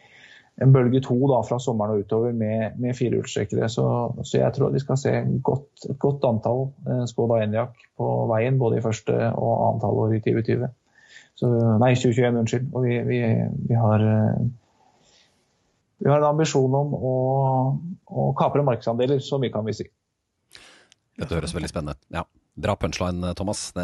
en 0.62 0.74
bølge 0.74 1.02
to 1.02 1.16
da, 1.30 1.39
fra 1.48 1.58
sommeren 1.62 1.96
og 1.96 2.04
utover 2.06 2.34
med, 2.38 2.78
med 2.82 2.94
firehjulstrekkere. 2.98 3.70
Så, 3.72 3.86
så, 4.22 4.38
jeg 4.38 4.54
tror 4.54 4.74
vi 4.74 4.82
skal 4.84 5.00
se 5.02 5.13
godt, 5.42 5.88
et 5.89 5.98
godt 6.02 6.26
antall 6.30 6.68
eh, 6.86 7.06
Skoda 7.10 7.42
Enyaq 7.42 7.80
på 7.98 8.10
veien 8.30 8.60
både 8.62 8.78
i 8.78 8.84
første 8.86 9.16
og 9.32 9.54
annet 9.70 9.88
halvår 9.88 10.18
i 10.18 10.22
2020. 10.28 10.70
Så, 11.39 11.50
nei, 11.82 11.96
2021, 11.98 12.38
unnskyld. 12.44 12.70
Og 12.74 12.86
vi, 12.86 13.00
vi, 13.08 13.24
vi, 13.72 13.80
har, 13.80 14.06
eh, 14.06 14.46
vi, 16.04 16.12
har, 16.12 16.22
en 16.22 16.30
ambisjon 16.30 16.78
om 16.84 16.94
å, 16.94 17.18
å 18.06 18.30
kapre 18.38 18.66
markedsandeler, 18.68 19.24
så 19.26 19.42
mye 19.42 19.54
kan 19.54 19.66
vi 19.66 19.78
si. 19.82 19.89
Dette 21.18 21.38
høres 21.38 21.54
veldig 21.58 21.74
spennende 21.74 21.98
Ja. 22.13 22.28
Bra 22.54 22.76
punchline, 22.78 23.32
Thomas. 23.34 23.72
Det 23.74 23.82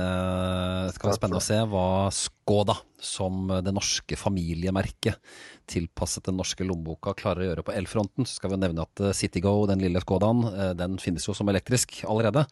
skal 0.93 1.09
være 1.09 1.17
spennende 1.17 1.39
å 1.39 1.41
se 1.41 1.55
hva 1.71 1.85
Skoda, 2.49 2.79
som 2.97 3.45
det 3.61 3.73
norske 3.75 4.17
familiemerket 4.17 5.19
tilpasset 5.69 6.25
den 6.29 6.39
norske 6.39 6.65
lommeboka, 6.65 7.13
klarer 7.17 7.43
å 7.43 7.49
gjøre 7.51 7.65
på 7.67 7.75
elfronten. 7.77 8.27
Så 8.27 8.39
skal 8.39 8.53
vi 8.53 8.61
nevne 8.63 8.85
at 8.85 9.03
eh, 9.03 9.13
Citygo, 9.15 9.53
den 9.69 9.83
lille 9.83 10.01
Skodaen, 10.03 10.41
eh, 10.49 10.73
den 10.77 10.97
finnes 11.01 11.27
jo 11.27 11.35
som 11.37 11.49
elektrisk 11.51 12.01
allerede. 12.09 12.45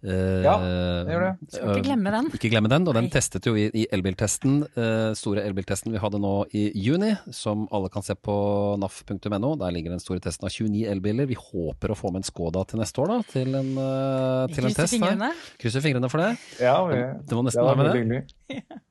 Eh, 0.00 0.42
ja, 0.46 0.56
det 0.58 1.14
gjør 1.14 1.24
det. 1.26 1.32
Skal 1.52 1.72
ikke 1.74 1.86
glemme 1.86 2.14
den. 2.16 2.30
Ikke 2.38 2.50
glemme 2.52 2.72
den, 2.72 2.88
og 2.90 2.96
den 2.96 3.10
testet 3.12 3.46
jo 3.46 3.54
i, 3.58 3.68
i 3.76 3.86
elbiltesten, 3.94 4.60
store 5.18 5.44
elbiltesten 5.46 5.92
vi 5.94 6.00
hadde 6.02 6.20
nå 6.22 6.34
i 6.56 6.66
juni, 6.78 7.12
som 7.36 7.66
alle 7.74 7.90
kan 7.92 8.04
se 8.06 8.16
på 8.16 8.34
naf.no. 8.80 9.54
Der 9.60 9.76
ligger 9.76 9.94
den 9.94 10.02
store 10.02 10.22
testen 10.24 10.48
av 10.48 10.54
29 10.54 10.84
elbiler. 10.90 11.30
Vi 11.30 11.38
håper 11.38 11.92
å 11.92 11.98
få 11.98 12.14
med 12.14 12.24
en 12.24 12.30
Skoda 12.30 12.64
til 12.68 12.82
neste 12.82 13.02
år, 13.04 13.14
da, 13.14 13.30
til 13.30 13.56
en, 13.58 13.72
til 14.54 14.70
en 14.70 14.76
test. 14.76 14.96
Fingrene. 14.96 15.32
Krysser 15.60 15.84
fingrene 15.84 16.10
for 16.12 16.22
det. 16.22 16.30
Ja, 16.62 16.78
vi, 16.88 17.02
det 17.26 17.36
var 17.36 17.46
nesten 17.46 18.08
det. 18.10 18.22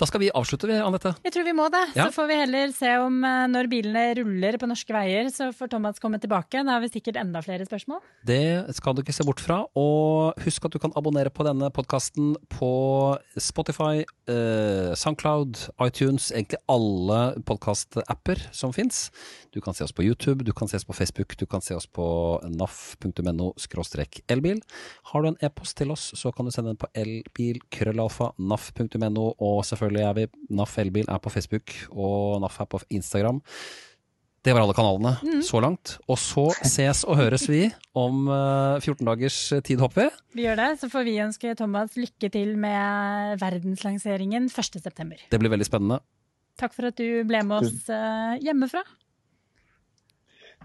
Da 0.00 0.06
skal 0.08 0.22
vi 0.22 0.30
avslutte, 0.32 0.64
vi, 0.64 0.78
Anette. 0.80 1.10
Jeg 1.26 1.34
tror 1.34 1.44
vi 1.44 1.52
må 1.52 1.66
det. 1.68 1.82
Ja. 1.92 2.06
Så 2.06 2.14
får 2.14 2.28
vi 2.30 2.36
heller 2.40 2.70
se 2.72 2.88
om 3.02 3.18
eh, 3.26 3.42
når 3.52 3.68
bilene 3.68 4.04
ruller 4.16 4.56
på 4.56 4.68
norske 4.70 4.94
veier, 4.96 5.28
så 5.28 5.50
får 5.52 5.68
Thomas 5.74 6.00
komme 6.00 6.16
tilbake. 6.22 6.62
Da 6.64 6.78
har 6.78 6.80
vi 6.80 6.88
sikkert 6.88 7.18
enda 7.20 7.42
flere 7.44 7.66
spørsmål. 7.68 8.00
Det 8.24 8.72
skal 8.78 8.96
du 8.96 9.02
ikke 9.04 9.12
se 9.12 9.26
bort 9.28 9.42
fra. 9.44 9.58
Og 9.76 10.40
husk 10.46 10.64
at 10.64 10.72
du 10.72 10.80
kan 10.80 10.94
abonnere 10.96 11.28
på 11.28 11.44
denne 11.44 11.68
podkasten 11.76 12.32
på 12.48 12.70
Spotify, 13.36 14.06
eh, 14.32 14.96
Soundcloud, 14.96 15.66
iTunes, 15.84 16.30
egentlig 16.32 16.62
alle 16.72 17.20
podkast-apper 17.44 18.46
som 18.56 18.72
fins. 18.72 19.10
Du 19.52 19.60
kan 19.60 19.76
se 19.76 19.84
oss 19.84 19.92
på 19.92 20.06
YouTube, 20.06 20.46
du 20.48 20.54
kan 20.56 20.68
se 20.70 20.80
oss 20.80 20.88
på 20.88 20.96
Facebook, 20.96 21.36
du 21.36 21.44
kan 21.44 21.60
se 21.60 21.74
oss 21.74 21.86
på 21.86 22.40
naf.no 22.48 23.52
elbil. 24.30 24.60
Har 25.12 25.22
du 25.22 25.28
en 25.28 25.40
e-post 25.42 25.76
til 25.76 25.90
oss, 25.90 26.12
så 26.16 26.32
kan 26.32 26.46
du 26.46 26.54
sende 26.54 26.70
den 26.70 26.80
på 26.80 26.88
elbilkrøllalfa 26.94 28.32
naf.no, 28.38 29.34
og 29.36 29.64
selvfølgelig 29.66 29.89
er 29.98 30.12
vi 30.14 30.26
NAF 30.54 30.76
elbil 30.78 31.08
er 31.10 31.18
på 31.18 31.32
Facebook, 31.34 31.74
og 31.90 32.38
NAF 32.44 32.60
er 32.62 32.68
på 32.70 32.80
Instagram. 32.94 33.40
Det 34.40 34.54
var 34.56 34.62
alle 34.62 34.76
kanalene 34.76 35.16
mm. 35.20 35.42
så 35.44 35.60
langt. 35.60 35.98
Og 36.08 36.16
så 36.20 36.46
ses 36.64 37.02
og 37.04 37.18
høres 37.18 37.44
vi 37.50 37.66
om 37.92 38.22
uh, 38.30 38.78
eh, 38.78 38.86
14 38.86 39.04
dagers 39.04 39.40
tid, 39.66 39.82
håper 39.82 40.06
vi. 40.06 40.06
Vi 40.38 40.46
gjør 40.46 40.56
det. 40.62 40.68
Så 40.80 40.88
får 40.92 41.04
vi 41.04 41.18
ønske 41.20 41.52
Thomas 41.58 41.98
lykke 41.98 42.30
til 42.32 42.54
med 42.56 43.36
verdenslanseringen 43.42 44.48
1.9. 44.48 45.26
Det 45.28 45.42
blir 45.42 45.52
veldig 45.52 45.68
spennende. 45.68 46.00
Takk 46.60 46.72
for 46.76 46.88
at 46.88 46.96
du 46.96 47.20
ble 47.28 47.42
med 47.44 47.66
oss 47.66 47.90
uh, 47.92 48.38
hjemmefra. 48.40 48.84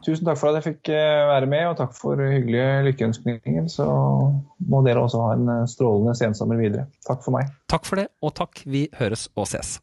Tusen 0.03 0.27
takk 0.27 0.37
for 0.37 0.51
at 0.51 0.59
jeg 0.59 0.75
fikk 0.75 0.91
eh, 0.93 1.23
være 1.31 1.47
med, 1.49 1.63
og 1.71 1.79
takk 1.79 1.95
for 1.97 2.19
hyggelige 2.19 2.83
lykkeønskninger. 2.89 3.69
Så 3.71 3.87
må 4.69 4.81
dere 4.85 5.05
også 5.05 5.23
ha 5.23 5.33
en 5.37 5.51
eh, 5.53 5.65
strålende 5.71 6.15
sensommer 6.19 6.59
videre. 6.61 6.89
Takk 7.07 7.23
for 7.25 7.37
meg. 7.37 7.49
Takk 7.71 7.87
for 7.87 8.01
det, 8.01 8.09
og 8.21 8.35
takk. 8.37 8.61
Vi 8.69 8.85
høres 8.99 9.29
og 9.35 9.49
ses. 9.49 9.77